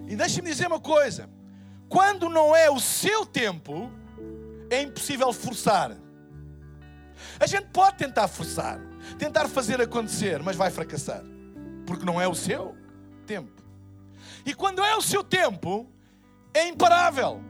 E 0.08 0.16
deixe-me 0.16 0.50
dizer 0.50 0.68
uma 0.68 0.80
coisa: 0.80 1.30
quando 1.90 2.30
não 2.30 2.56
é 2.56 2.70
o 2.70 2.80
seu 2.80 3.26
tempo, 3.26 3.92
é 4.70 4.82
impossível 4.82 5.32
forçar. 5.32 5.96
A 7.40 7.46
gente 7.46 7.68
pode 7.68 7.98
tentar 7.98 8.28
forçar, 8.28 8.80
tentar 9.18 9.48
fazer 9.48 9.82
acontecer, 9.82 10.42
mas 10.42 10.56
vai 10.56 10.70
fracassar, 10.70 11.24
porque 11.86 12.06
não 12.06 12.20
é 12.20 12.28
o 12.28 12.36
seu 12.36 12.76
tempo. 13.26 13.64
E 14.46 14.54
quando 14.54 14.84
é 14.84 14.96
o 14.96 15.02
seu 15.02 15.24
tempo, 15.24 15.90
é 16.54 16.68
imparável. 16.68 17.42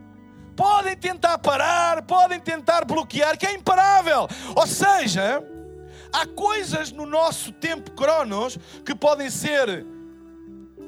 Podem 0.56 0.96
tentar 0.96 1.38
parar, 1.38 2.02
podem 2.02 2.38
tentar 2.38 2.84
bloquear, 2.84 3.36
que 3.36 3.46
é 3.46 3.54
imparável. 3.54 4.28
Ou 4.54 4.66
seja, 4.66 5.42
Há 6.14 6.26
coisas 6.26 6.92
no 6.92 7.04
nosso 7.04 7.50
tempo 7.50 7.90
cronos 7.90 8.56
que 8.86 8.94
podem 8.94 9.28
ser 9.28 9.84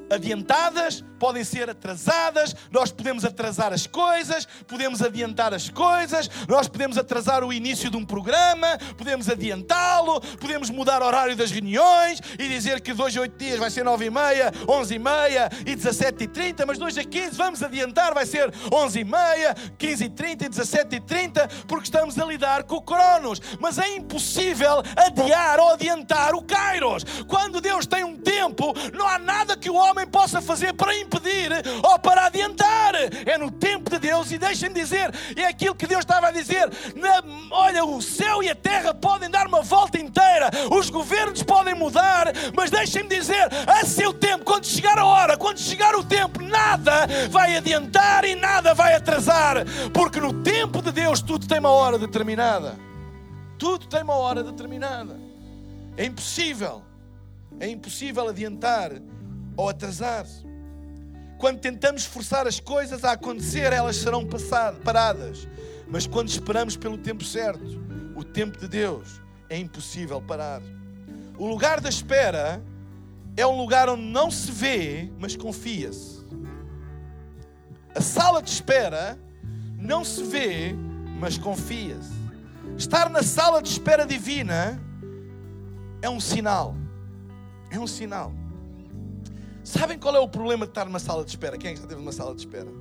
adiantadas, 0.09 1.03
podem 1.17 1.43
ser 1.43 1.69
atrasadas, 1.69 2.55
nós 2.71 2.91
podemos 2.91 3.25
atrasar 3.25 3.73
as 3.73 3.87
coisas, 3.87 4.47
podemos 4.67 5.01
adiantar 5.01 5.53
as 5.53 5.69
coisas, 5.69 6.29
nós 6.47 6.67
podemos 6.67 6.97
atrasar 6.97 7.43
o 7.43 7.51
início 7.51 7.89
de 7.89 7.97
um 7.97 8.05
programa, 8.05 8.77
podemos 8.97 9.27
adiantá-lo, 9.29 10.21
podemos 10.37 10.69
mudar 10.69 11.01
o 11.01 11.05
horário 11.05 11.35
das 11.35 11.51
reuniões 11.51 12.21
e 12.37 12.47
dizer 12.47 12.81
que 12.81 12.93
dois 12.93 13.15
a 13.17 13.21
oito 13.21 13.37
dias 13.37 13.59
vai 13.59 13.69
ser 13.69 13.83
nove 13.83 14.05
e 14.05 14.09
meia, 14.09 14.51
onze 14.67 14.95
e 14.95 14.99
meia 14.99 15.49
e 15.65 15.75
dezessete 15.75 16.25
e 16.25 16.27
trinta, 16.27 16.65
mas 16.65 16.77
dois 16.77 16.97
a 16.97 17.03
quinze 17.03 17.35
vamos 17.35 17.63
adiantar, 17.63 18.13
vai 18.13 18.25
ser 18.25 18.53
onze 18.71 18.99
e 18.99 19.03
meia, 19.03 19.55
quinze 19.77 20.05
e 20.05 20.09
trinta 20.09 20.45
e 20.45 20.49
dezessete 20.49 20.95
e 20.95 20.99
trinta, 20.99 21.47
porque 21.67 21.85
estamos 21.85 22.17
a 22.19 22.25
lidar 22.25 22.63
com 22.63 22.75
o 22.75 22.81
Cronos. 22.81 23.41
Mas 23.59 23.77
é 23.77 23.95
impossível 23.95 24.83
adiar 24.95 25.59
ou 25.59 25.69
adiantar 25.69 26.35
o 26.35 26.41
Kairos. 26.41 27.03
Quando 27.27 27.59
Deus 27.59 27.85
tem 27.85 28.03
um 28.03 28.15
tempo, 28.15 28.73
não 28.93 29.07
há 29.07 29.17
nada 29.17 29.57
que 29.57 29.69
o 29.69 29.75
homem 29.75 30.05
possa 30.07 30.41
fazer 30.41 30.73
para 30.73 30.95
impedir 30.95 31.06
ou 31.83 31.99
para 31.99 32.25
adiantar. 32.25 32.95
É 33.25 33.37
no 33.37 33.51
tempo 33.51 33.89
de 33.89 33.99
Deus 33.99 34.31
e 34.31 34.37
deixem-me 34.37 34.75
dizer, 34.75 35.13
é 35.35 35.45
aquilo 35.45 35.75
que 35.75 35.87
Deus 35.87 36.01
estava 36.01 36.27
a 36.27 36.31
dizer. 36.31 36.69
Na, 36.95 37.23
olha, 37.51 37.83
o 37.85 38.01
céu 38.01 38.43
e 38.43 38.49
a 38.49 38.55
terra 38.55 38.93
podem 38.93 39.29
dar 39.29 39.47
uma 39.47 39.61
volta 39.61 39.99
inteira, 39.99 40.49
os 40.71 40.89
governos 40.89 41.43
podem 41.43 41.75
mudar, 41.75 42.27
mas 42.55 42.69
deixem-me 42.69 43.09
dizer, 43.09 43.47
a 43.67 43.85
seu 43.85 44.13
tempo, 44.13 44.45
quando 44.45 44.65
chegar 44.65 44.97
a 44.97 45.05
hora, 45.05 45.37
quando 45.37 45.59
chegar 45.59 45.95
o 45.95 46.03
tempo, 46.03 46.41
nada 46.41 47.07
vai 47.29 47.55
adiantar 47.55 48.25
e 48.25 48.35
nada 48.35 48.73
vai 48.73 48.93
atrasar, 48.93 49.65
porque 49.93 50.19
no 50.19 50.33
tempo 50.43 50.81
de 50.81 50.91
Deus 50.91 51.21
tudo 51.21 51.47
tem 51.47 51.59
uma 51.59 51.71
hora 51.71 51.97
determinada. 51.97 52.75
Tudo 53.57 53.87
tem 53.87 54.03
uma 54.03 54.15
hora 54.15 54.43
determinada. 54.43 55.19
É 55.95 56.05
impossível. 56.05 56.83
É 57.59 57.67
impossível 57.67 58.29
adiantar 58.29 58.91
ou 59.55 59.67
atrasar-se. 59.67 60.45
Quando 61.37 61.59
tentamos 61.59 62.03
forçar 62.03 62.47
as 62.47 62.59
coisas 62.59 63.03
a 63.03 63.11
acontecer, 63.11 63.71
elas 63.71 63.97
serão 63.97 64.27
paradas. 64.83 65.47
Mas 65.87 66.07
quando 66.07 66.29
esperamos 66.29 66.75
pelo 66.75 66.97
tempo 66.97 67.23
certo, 67.23 67.63
o 68.15 68.23
tempo 68.23 68.57
de 68.57 68.67
Deus, 68.67 69.21
é 69.49 69.57
impossível 69.57 70.21
parar. 70.21 70.61
O 71.37 71.47
lugar 71.47 71.79
da 71.79 71.89
espera 71.89 72.61
é 73.35 73.45
um 73.45 73.55
lugar 73.55 73.87
onde 73.87 74.01
não 74.01 74.31
se 74.31 74.51
vê, 74.51 75.11
mas 75.19 75.35
confia-se. 75.35 76.25
A 77.93 78.01
sala 78.01 78.41
de 78.41 78.49
espera 78.49 79.17
não 79.77 80.03
se 80.03 80.23
vê, 80.23 80.75
mas 81.19 81.37
confia-se. 81.37 82.13
Estar 82.75 83.09
na 83.09 83.23
sala 83.23 83.61
de 83.61 83.69
espera 83.69 84.05
divina 84.05 84.81
é 86.01 86.09
um 86.09 86.19
sinal. 86.19 86.75
É 87.69 87.79
um 87.79 87.87
sinal. 87.87 88.33
Sabem 89.67 89.99
qual 89.99 90.15
é 90.15 90.19
o 90.21 90.29
problema 90.29 90.65
de 90.65 90.71
estar 90.71 90.85
numa 90.85 90.97
sala 90.97 91.25
de 91.25 91.31
espera? 91.31 91.57
Quem 91.57 91.71
é 91.71 91.75
já 91.75 91.81
esteve 91.81 91.99
numa 91.99 92.13
sala 92.13 92.33
de 92.33 92.39
espera? 92.39 92.71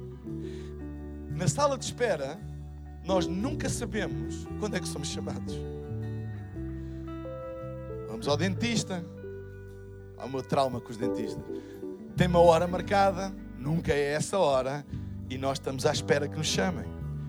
Na 1.30 1.48
sala 1.48 1.76
de 1.76 1.84
espera, 1.84 2.38
nós 3.04 3.26
nunca 3.26 3.68
sabemos 3.68 4.46
quando 4.60 4.76
é 4.76 4.80
que 4.80 4.86
somos 4.86 5.08
chamados. 5.08 5.52
Vamos 8.06 8.28
ao 8.28 8.36
dentista. 8.36 9.04
Há 10.16 10.26
o 10.26 10.30
meu 10.30 10.44
trauma 10.44 10.80
com 10.80 10.88
os 10.88 10.96
dentistas. 10.96 11.42
Tem 12.16 12.28
uma 12.28 12.38
hora 12.38 12.68
marcada, 12.68 13.34
nunca 13.58 13.92
é 13.92 14.12
essa 14.12 14.38
hora, 14.38 14.86
e 15.28 15.36
nós 15.36 15.58
estamos 15.58 15.86
à 15.86 15.92
espera 15.92 16.28
que 16.28 16.38
nos 16.38 16.46
chamem. 16.46 16.84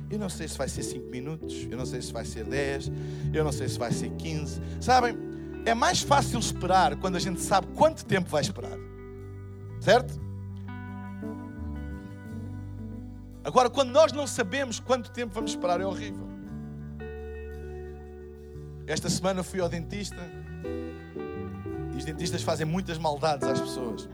Eu 0.08 0.20
não 0.20 0.30
sei 0.30 0.48
se 0.48 0.56
vai 0.56 0.70
ser 0.70 0.84
5 0.84 1.10
minutos, 1.10 1.68
eu 1.68 1.76
não 1.76 1.86
sei 1.88 2.00
se 2.04 2.14
vai 2.14 2.26
ser 2.26 2.46
10, 2.46 2.92
eu 3.34 3.44
não 3.44 3.52
sei 3.52 3.68
se 3.68 3.80
vai 3.80 3.92
ser 3.92 4.12
15. 4.12 4.62
Sabem, 4.80 5.18
é 5.66 5.74
mais 5.74 6.02
fácil 6.02 6.38
esperar 6.38 6.96
quando 6.98 7.16
a 7.16 7.20
gente 7.20 7.42
sabe 7.42 7.66
quanto 7.76 8.06
tempo 8.06 8.30
vai 8.30 8.44
esperar. 8.44 8.78
Certo? 9.80 10.20
Agora, 13.44 13.70
quando 13.70 13.92
nós 13.92 14.12
não 14.12 14.28
sabemos 14.28 14.80
quanto 14.80 15.10
tempo 15.10 15.34
vamos 15.34 15.52
esperar, 15.52 15.80
é 15.80 15.86
horrível. 15.86 16.28
Esta 18.86 19.10
semana 19.10 19.44
fui 19.44 19.60
ao 19.60 19.70
dentista 19.70 20.18
e 21.94 21.98
os 21.98 22.06
dentistas 22.06 22.42
fazem 22.42 22.66
muitas 22.66 22.98
maldades 22.98 23.48
às 23.48 23.60
pessoas. 23.60 24.10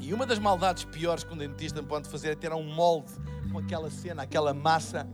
E 0.00 0.12
uma 0.12 0.26
das 0.26 0.38
maldades 0.38 0.84
piores 0.84 1.24
que 1.24 1.32
um 1.32 1.36
dentista 1.36 1.82
pode 1.82 2.08
fazer 2.08 2.32
é 2.32 2.34
ter 2.34 2.52
um 2.52 2.62
molde 2.62 3.12
com 3.50 3.58
aquela 3.58 3.90
cena, 3.90 4.22
aquela 4.22 4.52
massa 4.52 5.08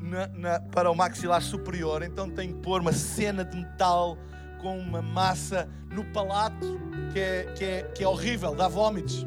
na, 0.00 0.26
na, 0.28 0.60
para 0.60 0.90
o 0.90 0.94
maxilar 0.94 1.42
superior. 1.42 2.02
Então 2.02 2.28
tem 2.30 2.52
que 2.52 2.60
pôr 2.60 2.80
uma 2.80 2.92
cena 2.92 3.44
de 3.44 3.56
metal 3.56 4.18
com 4.60 4.78
uma 4.78 5.02
massa 5.02 5.68
no 5.90 6.04
palato 6.04 6.78
que 7.12 7.18
é, 7.18 7.52
que 7.56 7.64
é, 7.64 7.82
que 7.82 8.04
é 8.04 8.08
horrível, 8.08 8.54
dá 8.54 8.68
vômitos. 8.68 9.26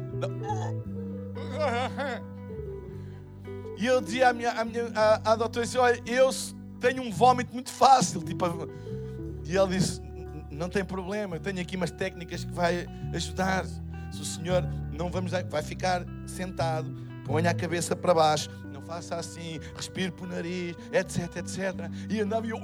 E 3.76 3.86
eu 3.86 4.00
dizia 4.00 4.28
à, 4.28 4.32
minha, 4.32 4.52
à, 4.52 4.64
minha, 4.64 4.92
à, 4.94 5.32
à 5.32 5.36
doutora 5.36 5.64
assim, 5.64 5.78
olha, 5.78 6.00
eu 6.06 6.30
tenho 6.78 7.02
um 7.02 7.10
vômito 7.10 7.52
muito 7.52 7.70
fácil. 7.70 8.22
Tipo, 8.22 8.46
e 9.44 9.56
ele 9.56 9.76
disse, 9.76 10.00
não 10.50 10.68
tem 10.68 10.84
problema, 10.84 11.36
eu 11.36 11.40
tenho 11.40 11.60
aqui 11.60 11.76
umas 11.76 11.90
técnicas 11.90 12.44
que 12.44 12.52
vai 12.52 12.86
ajudar. 13.12 13.64
Se 14.12 14.20
o 14.20 14.24
senhor 14.24 14.62
não 14.92 15.10
vamos 15.10 15.32
vai 15.50 15.62
ficar 15.62 16.04
sentado, 16.26 16.94
ponha 17.24 17.50
a 17.50 17.54
cabeça 17.54 17.96
para 17.96 18.14
baixo, 18.14 18.48
faça 18.86 19.16
assim, 19.16 19.58
respire 19.74 20.10
por 20.10 20.28
nariz, 20.28 20.76
etc, 20.92 21.36
etc. 21.36 21.58
E 22.10 22.20
andava 22.20 22.46
e 22.46 22.50
eu, 22.50 22.58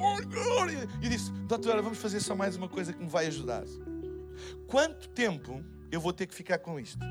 e 1.03 1.09
disse, 1.09 1.33
doutora, 1.47 1.83
vamos 1.83 1.99
fazer 1.99 2.21
só 2.21 2.35
mais 2.35 2.57
uma 2.57 2.69
coisa 2.69 2.93
que 2.93 3.03
me 3.03 3.09
vai 3.09 3.27
ajudar. 3.27 3.65
Quanto 4.67 5.09
tempo 5.09 5.63
eu 5.91 6.01
vou 6.01 6.13
ter 6.13 6.27
que 6.27 6.35
ficar 6.35 6.59
com 6.59 6.79
isto? 6.79 7.05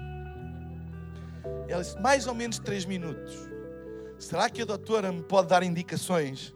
Ela 1.67 1.81
disse, 1.81 1.99
mais 1.99 2.27
ou 2.27 2.33
menos 2.33 2.59
três 2.59 2.85
minutos. 2.85 3.35
Será 4.17 4.49
que 4.49 4.61
a 4.61 4.65
doutora 4.65 5.11
me 5.11 5.21
pode 5.21 5.47
dar 5.47 5.63
indicações 5.63 6.53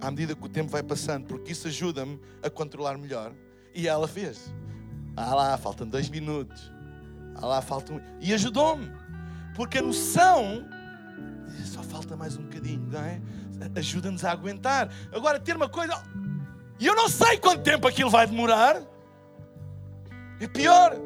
à 0.00 0.10
medida 0.10 0.34
que 0.34 0.44
o 0.44 0.48
tempo 0.48 0.70
vai 0.70 0.82
passando? 0.82 1.26
Porque 1.26 1.52
isso 1.52 1.66
ajuda-me 1.66 2.20
a 2.42 2.50
controlar 2.50 2.98
melhor. 2.98 3.32
E 3.74 3.88
ela 3.88 4.06
fez. 4.06 4.52
Ah 5.16 5.34
lá, 5.34 5.58
faltam 5.58 5.86
dois 5.86 6.08
minutos. 6.08 6.70
Ah 7.34 7.46
lá, 7.46 7.62
faltam. 7.62 8.00
E 8.20 8.32
ajudou-me. 8.34 8.90
Porque 9.54 9.78
a 9.78 9.82
noção. 9.82 10.68
Só 11.64 11.82
falta 11.82 12.16
mais 12.16 12.36
um 12.36 12.42
bocadinho, 12.42 12.86
não 12.90 13.00
é? 13.00 13.20
Ajuda-nos 13.76 14.24
a 14.24 14.32
aguentar. 14.32 14.90
Agora, 15.12 15.38
ter 15.38 15.56
uma 15.56 15.68
coisa. 15.68 16.02
E 16.78 16.86
eu 16.86 16.94
não 16.94 17.08
sei 17.08 17.38
quanto 17.38 17.62
tempo 17.62 17.86
aquilo 17.86 18.10
vai 18.10 18.26
demorar. 18.26 18.82
É 20.40 20.46
pior. 20.48 20.96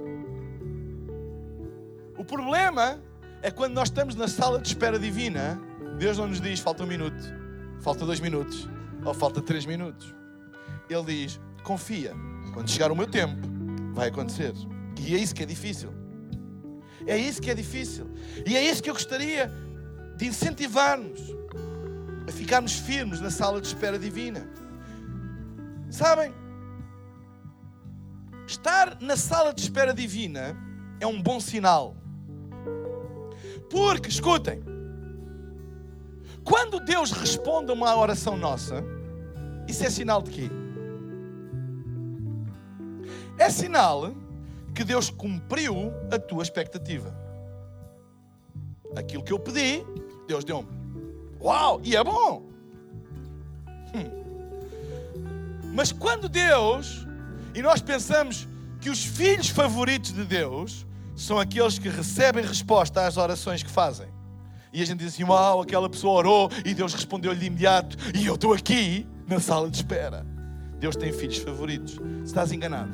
O 2.17 2.25
problema 2.25 2.99
é 3.43 3.51
quando 3.51 3.75
nós 3.75 3.89
estamos 3.89 4.15
na 4.15 4.27
sala 4.27 4.59
de 4.61 4.69
espera 4.69 4.99
divina, 4.99 5.61
Deus 5.99 6.19
não 6.19 6.27
nos 6.27 6.41
diz 6.41 6.61
falta 6.61 6.83
um 6.83 6.87
minuto, 6.87 7.23
falta 7.81 8.05
dois 8.05 8.21
minutos 8.21 8.69
ou 9.05 9.15
falta 9.15 9.41
três 9.41 9.65
minutos. 9.67 10.15
Ele 10.89 11.05
diz: 11.05 11.41
confia, 11.63 12.15
quando 12.53 12.71
chegar 12.71 12.91
o 12.91 12.97
meu 12.97 13.07
tempo, 13.07 13.47
vai 13.93 14.09
acontecer. 14.09 14.53
E 14.99 15.15
é 15.15 15.19
isso 15.19 15.35
que 15.35 15.43
é 15.43 15.47
difícil. 15.47 15.93
É 17.07 17.17
isso 17.17 17.41
que 17.41 17.51
é 17.51 17.55
difícil. 17.55 18.11
E 18.47 18.57
é 18.57 18.63
isso 18.63 18.83
que 18.83 18.91
eu 18.91 18.95
gostaria 18.95 19.53
de 20.19 20.27
incentivar-nos 20.27 21.21
a 22.29 22.33
ficarmos 22.33 22.75
firmes 22.75 23.21
na 23.21 23.31
sala 23.31 23.61
de 23.61 23.69
espera 23.69 23.99
divina. 23.99 24.47
Sabem? 25.89 26.35
Estar 28.47 29.01
na 29.01 29.17
sala 29.17 29.55
de 29.55 29.63
espera 29.63 29.95
divina 29.95 30.57
é 31.01 31.07
um 31.07 31.23
bom 31.23 31.39
sinal. 31.39 31.97
Porque, 33.71 34.09
escutem, 34.09 34.61
quando 36.43 36.81
Deus 36.81 37.13
responde 37.13 37.71
a 37.71 37.75
uma 37.75 37.95
oração 37.95 38.37
nossa, 38.37 38.83
isso 39.69 39.85
é 39.85 39.91
sinal 39.91 40.21
de 40.21 40.31
quê? 40.31 40.51
É 43.39 43.49
sinal 43.51 44.13
que 44.75 44.83
Deus 44.83 45.11
cumpriu 45.11 45.93
a 46.11 46.19
tua 46.19 46.43
expectativa. 46.43 47.15
Aquilo 48.97 49.23
que 49.23 49.33
eu 49.33 49.39
pedi, 49.39 49.85
Deus 50.29 50.45
deu-me. 50.45 50.69
Uau! 51.41 51.81
E 51.83 51.97
é 51.97 52.05
bom! 52.05 52.43
Hum. 53.95 54.11
Mas 55.75 55.91
quando 55.91 56.29
Deus, 56.29 57.07
e 57.55 57.63
nós 57.63 57.81
pensamos 57.81 58.47
que 58.79 58.91
os 58.91 59.03
filhos 59.03 59.49
favoritos 59.49 60.13
de 60.13 60.25
Deus 60.25 60.87
são 61.17 61.41
aqueles 61.41 61.79
que 61.79 61.89
recebem 61.89 62.45
resposta 62.45 63.07
às 63.07 63.17
orações 63.17 63.63
que 63.63 63.71
fazem. 63.71 64.07
E 64.73 64.83
a 64.83 64.85
gente 64.85 64.99
diz 64.99 65.15
assim: 65.15 65.25
Uau, 65.25 65.63
aquela 65.63 65.89
pessoa 65.89 66.19
orou 66.19 66.51
e 66.65 66.75
Deus 66.75 66.93
respondeu-lhe 66.93 67.41
de 67.41 67.47
imediato, 67.47 67.97
e 68.15 68.27
eu 68.27 68.35
estou 68.35 68.53
aqui 68.53 69.07
na 69.27 69.41
sala 69.41 69.71
de 69.71 69.79
espera. 69.79 70.27
Deus 70.79 70.95
tem 70.95 71.11
filhos 71.11 71.39
favoritos. 71.39 71.99
Estás 72.25 72.53
enganado. 72.53 72.93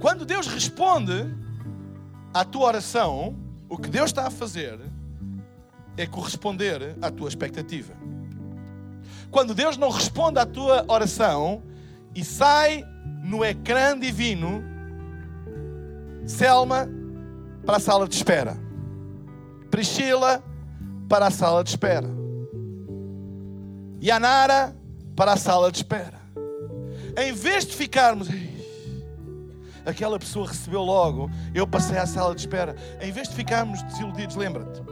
Quando 0.00 0.24
Deus 0.24 0.46
responde 0.46 1.26
à 2.32 2.44
tua 2.44 2.66
oração, 2.66 3.36
o 3.68 3.76
que 3.76 3.90
Deus 3.90 4.10
está 4.10 4.28
a 4.28 4.30
fazer 4.30 4.78
é 5.98 6.06
corresponder 6.06 6.96
à 7.02 7.10
tua 7.10 7.28
expectativa. 7.28 7.92
Quando 9.30 9.54
Deus 9.54 9.76
não 9.76 9.90
responde 9.90 10.38
à 10.38 10.46
tua 10.46 10.84
oração 10.88 11.62
e 12.14 12.24
sai 12.24 12.84
no 13.22 13.44
ecrã 13.44 13.98
divino, 13.98 14.62
Selma 16.26 16.88
para 17.64 17.76
a 17.78 17.80
sala 17.80 18.06
de 18.06 18.14
espera, 18.14 18.56
Priscila 19.70 20.42
para 21.08 21.26
a 21.26 21.30
sala 21.30 21.64
de 21.64 21.70
espera, 21.70 22.08
Yanara 24.02 24.76
para 25.16 25.32
a 25.32 25.36
sala 25.36 25.70
de 25.70 25.78
espera. 25.78 26.18
Em 27.16 27.32
vez 27.32 27.66
de 27.66 27.74
ficarmos 27.74 28.28
aquela 29.84 30.18
pessoa 30.18 30.46
recebeu 30.46 30.82
logo, 30.82 31.30
eu 31.54 31.66
passei 31.66 31.98
à 31.98 32.06
sala 32.06 32.34
de 32.34 32.42
espera. 32.42 32.76
Em 33.00 33.10
vez 33.10 33.28
de 33.28 33.34
ficarmos 33.34 33.82
desiludidos, 33.82 34.36
lembra-te, 34.36 34.82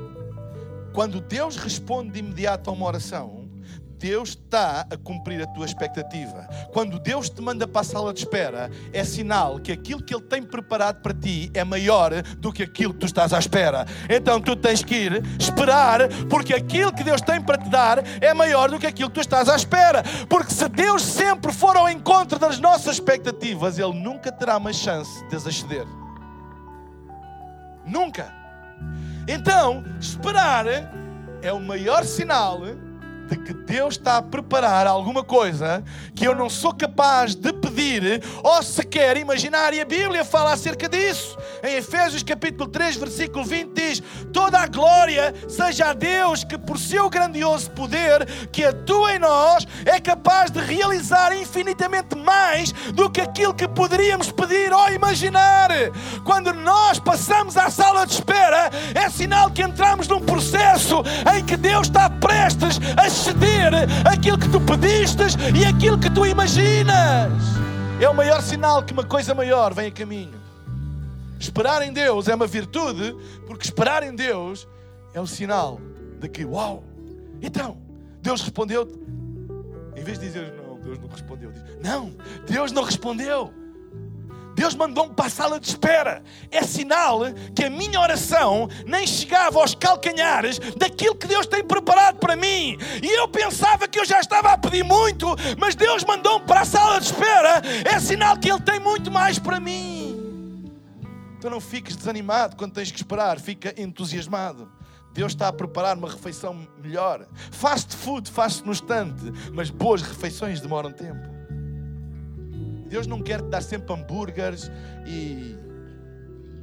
quando 0.96 1.20
Deus 1.20 1.56
responde 1.56 2.12
de 2.12 2.20
imediato 2.20 2.70
a 2.70 2.72
uma 2.72 2.86
oração, 2.86 3.50
Deus 3.98 4.30
está 4.30 4.86
a 4.90 4.96
cumprir 4.96 5.42
a 5.42 5.46
tua 5.46 5.66
expectativa. 5.66 6.48
Quando 6.72 6.98
Deus 6.98 7.28
te 7.28 7.42
manda 7.42 7.68
para 7.68 7.82
a 7.82 7.84
sala 7.84 8.14
de 8.14 8.20
espera, 8.20 8.70
é 8.94 9.04
sinal 9.04 9.60
que 9.60 9.70
aquilo 9.70 10.02
que 10.02 10.14
Ele 10.14 10.24
tem 10.24 10.42
preparado 10.42 11.02
para 11.02 11.12
ti 11.12 11.50
é 11.52 11.62
maior 11.64 12.22
do 12.38 12.50
que 12.50 12.62
aquilo 12.62 12.94
que 12.94 13.00
tu 13.00 13.04
estás 13.04 13.34
à 13.34 13.38
espera. 13.38 13.84
Então 14.08 14.40
tu 14.40 14.56
tens 14.56 14.82
que 14.82 14.94
ir 14.94 15.22
esperar, 15.38 16.08
porque 16.30 16.54
aquilo 16.54 16.90
que 16.90 17.04
Deus 17.04 17.20
tem 17.20 17.42
para 17.42 17.58
te 17.58 17.68
dar 17.68 18.02
é 18.22 18.32
maior 18.32 18.70
do 18.70 18.78
que 18.78 18.86
aquilo 18.86 19.10
que 19.10 19.16
tu 19.16 19.20
estás 19.20 19.50
à 19.50 19.54
espera. 19.54 20.02
Porque 20.30 20.54
se 20.54 20.66
Deus 20.66 21.02
sempre 21.02 21.52
for 21.52 21.76
ao 21.76 21.90
encontro 21.90 22.38
das 22.38 22.58
nossas 22.58 22.94
expectativas, 22.94 23.78
Ele 23.78 24.00
nunca 24.00 24.32
terá 24.32 24.58
mais 24.58 24.76
chance 24.76 25.22
de 25.28 25.36
as 25.36 25.44
exceder. 25.44 25.86
Nunca. 27.84 28.45
Então, 29.28 29.84
esperar 30.00 30.66
é 31.42 31.52
o 31.52 31.60
maior 31.60 32.04
sinal 32.04 32.60
de 33.28 33.36
que 33.36 33.52
Deus 33.52 33.94
está 33.94 34.18
a 34.18 34.22
preparar 34.22 34.86
alguma 34.86 35.24
coisa 35.24 35.82
que 36.14 36.26
eu 36.26 36.34
não 36.34 36.48
sou 36.48 36.72
capaz 36.72 37.34
de 37.34 37.52
pedir 37.76 38.22
ou 38.42 38.62
sequer 38.62 39.18
imaginar. 39.18 39.74
E 39.74 39.80
a 39.80 39.84
Bíblia 39.84 40.24
fala 40.24 40.54
acerca 40.54 40.88
disso. 40.88 41.36
Em 41.62 41.76
Efésios 41.76 42.22
capítulo 42.22 42.68
3, 42.68 42.96
versículo 42.96 43.44
20 43.44 43.72
diz: 43.72 44.02
Toda 44.32 44.58
a 44.58 44.66
glória 44.66 45.34
seja 45.46 45.90
a 45.90 45.92
Deus 45.92 46.42
que 46.42 46.56
por 46.56 46.78
seu 46.78 47.10
grandioso 47.10 47.70
poder 47.72 48.26
que 48.50 48.64
atua 48.64 49.14
em 49.14 49.18
nós 49.18 49.66
é 49.84 50.00
capaz 50.00 50.50
de 50.50 50.60
realizar 50.60 51.36
infinitamente 51.36 52.16
mais 52.16 52.72
do 52.94 53.10
que 53.10 53.20
aquilo 53.20 53.54
que 53.54 53.68
poderíamos 53.68 54.32
pedir 54.32 54.72
ou 54.72 54.90
imaginar. 54.90 55.68
Quando 56.24 56.52
nós 56.54 56.98
passamos 56.98 57.56
à 57.56 57.68
sala 57.68 58.06
de 58.06 58.14
espera, 58.14 58.70
é 58.94 59.10
sinal 59.10 59.50
que 59.50 59.62
entramos 59.62 60.08
num 60.08 60.20
processo 60.20 61.02
em 61.36 61.44
que 61.44 61.56
Deus 61.56 61.88
está 61.88 62.08
prestes 62.08 62.80
a 62.96 63.06
exceder 63.06 63.72
aquilo 64.10 64.38
que 64.38 64.48
tu 64.48 64.60
pedistes 64.60 65.36
e 65.54 65.64
aquilo 65.64 65.98
que 65.98 66.10
tu 66.10 66.24
imaginas. 66.24 67.65
É 68.04 68.08
o 68.08 68.14
maior 68.14 68.42
sinal 68.42 68.82
que 68.82 68.92
uma 68.92 69.04
coisa 69.04 69.34
maior 69.34 69.72
vem 69.72 69.86
a 69.86 69.90
caminho. 69.90 70.38
Esperar 71.38 71.82
em 71.82 71.92
Deus 71.92 72.28
é 72.28 72.34
uma 72.34 72.46
virtude, 72.46 73.16
porque 73.46 73.64
esperar 73.64 74.02
em 74.02 74.14
Deus 74.14 74.68
é 75.14 75.20
um 75.20 75.26
sinal 75.26 75.80
de 76.20 76.28
que, 76.28 76.44
uau, 76.44 76.84
então, 77.40 77.78
Deus 78.20 78.40
respondeu. 78.40 78.86
Em 79.96 80.02
vez 80.02 80.18
de 80.18 80.26
dizer, 80.26 80.52
não, 80.52 80.78
Deus 80.78 80.98
não 80.98 81.08
respondeu, 81.08 81.52
diz, 81.52 81.62
não, 81.82 82.14
Deus 82.46 82.72
não 82.72 82.82
respondeu. 82.82 83.52
Deus 84.56 84.74
mandou-me 84.74 85.12
para 85.12 85.26
a 85.26 85.30
sala 85.30 85.60
de 85.60 85.68
espera. 85.68 86.22
É 86.50 86.62
sinal 86.62 87.20
que 87.54 87.62
a 87.62 87.68
minha 87.68 88.00
oração 88.00 88.70
nem 88.86 89.06
chegava 89.06 89.60
aos 89.60 89.74
calcanhares 89.74 90.58
daquilo 90.78 91.14
que 91.14 91.26
Deus 91.26 91.46
tem 91.46 91.62
preparado 91.62 92.16
para 92.16 92.34
mim. 92.34 92.78
E 93.02 93.18
eu 93.18 93.28
pensava 93.28 93.86
que 93.86 94.00
eu 94.00 94.04
já 94.06 94.18
estava 94.18 94.52
a 94.52 94.56
pedir 94.56 94.82
muito, 94.82 95.26
mas 95.58 95.74
Deus 95.74 96.02
mandou-me 96.04 96.46
para 96.46 96.62
a 96.62 96.64
sala 96.64 96.98
de 96.98 97.04
espera. 97.04 97.60
É 97.84 98.00
sinal 98.00 98.38
que 98.38 98.50
Ele 98.50 98.62
tem 98.62 98.80
muito 98.80 99.10
mais 99.10 99.38
para 99.38 99.60
mim. 99.60 100.72
Então 101.36 101.50
não 101.50 101.60
fiques 101.60 101.94
desanimado 101.94 102.56
quando 102.56 102.72
tens 102.72 102.90
que 102.90 102.96
esperar, 102.96 103.38
fica 103.38 103.78
entusiasmado. 103.78 104.72
Deus 105.12 105.32
está 105.32 105.48
a 105.48 105.52
preparar 105.52 105.98
uma 105.98 106.08
refeição 106.08 106.66
melhor. 106.82 107.26
Fast 107.50 107.94
food 107.94 108.30
faz-se 108.30 108.64
no 108.64 108.72
instante, 108.72 109.22
mas 109.52 109.68
boas 109.68 110.00
refeições 110.00 110.62
demoram 110.62 110.90
tempo. 110.92 111.35
Deus 112.88 113.06
não 113.06 113.22
quer 113.22 113.42
te 113.42 113.48
dar 113.48 113.62
sempre 113.62 113.92
hambúrgueres 113.92 114.70
e 115.06 115.56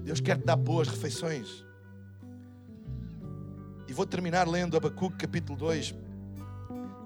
Deus 0.03 0.19
quer 0.19 0.37
te 0.37 0.45
dar 0.45 0.55
boas 0.55 0.87
refeições. 0.87 1.65
E 3.87 3.93
vou 3.93 4.05
terminar 4.05 4.47
lendo 4.47 4.77
Abacuque 4.77 5.17
capítulo 5.17 5.57
2, 5.57 5.93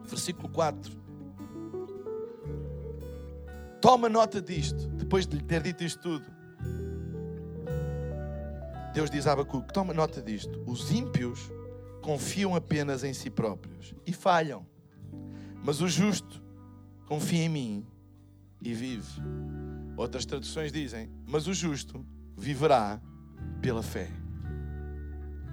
versículo 0.06 0.50
4. 0.50 0.96
Toma 3.82 4.10
nota 4.10 4.42
disto, 4.42 4.88
depois 4.90 5.28
de 5.28 5.38
lhe 5.38 5.44
ter 5.44 5.62
dito 5.62 5.84
isto 5.84 6.02
tudo. 6.02 6.26
Deus 8.94 9.10
diz 9.10 9.28
a 9.28 9.34
Abacuque: 9.34 9.74
toma 9.74 9.94
nota 9.94 10.22
disto. 10.22 10.64
Os 10.66 10.92
ímpios 10.92 11.52
confiam 12.02 12.56
apenas 12.56 13.04
em 13.04 13.14
si 13.14 13.30
próprios 13.30 13.94
e 14.06 14.14
falham, 14.14 14.66
mas 15.64 15.82
o 15.82 15.88
justo 15.88 16.42
confia 17.06 17.44
em 17.44 17.50
mim 17.50 17.86
e 18.62 18.74
vive. 18.74 19.22
Outras 19.96 20.26
traduções 20.26 20.72
dizem: 20.72 21.10
Mas 21.26 21.48
o 21.48 21.54
justo 21.54 22.06
viverá 22.38 23.02
pela 23.62 23.82
fé. 23.82 24.10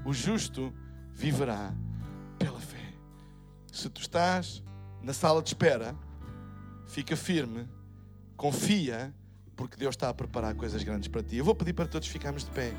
O 0.05 0.13
justo 0.13 0.73
viverá 1.13 1.75
pela 2.39 2.61
fé. 2.61 2.93
Se 3.73 3.89
tu 3.89 4.01
estás 4.01 4.63
na 5.03 5.13
sala 5.13 5.43
de 5.43 5.49
espera, 5.49 5.97
fica 6.87 7.17
firme, 7.17 7.69
confia, 8.37 9.15
porque 9.57 9.77
Deus 9.77 9.95
está 9.95 10.09
a 10.09 10.15
preparar 10.15 10.55
coisas 10.55 10.83
grandes 10.83 11.09
para 11.09 11.23
ti. 11.23 11.37
Eu 11.37 11.45
vou 11.45 11.55
pedir 11.55 11.73
para 11.73 11.87
todos 11.87 12.09
ficarmos 12.09 12.45
de 12.45 12.51
pé. 12.51 12.75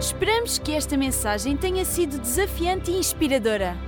Esperamos 0.00 0.58
que 0.58 0.72
esta 0.72 0.96
mensagem 0.96 1.56
tenha 1.56 1.84
sido 1.84 2.18
desafiante 2.20 2.90
e 2.90 2.98
inspiradora. 2.98 3.87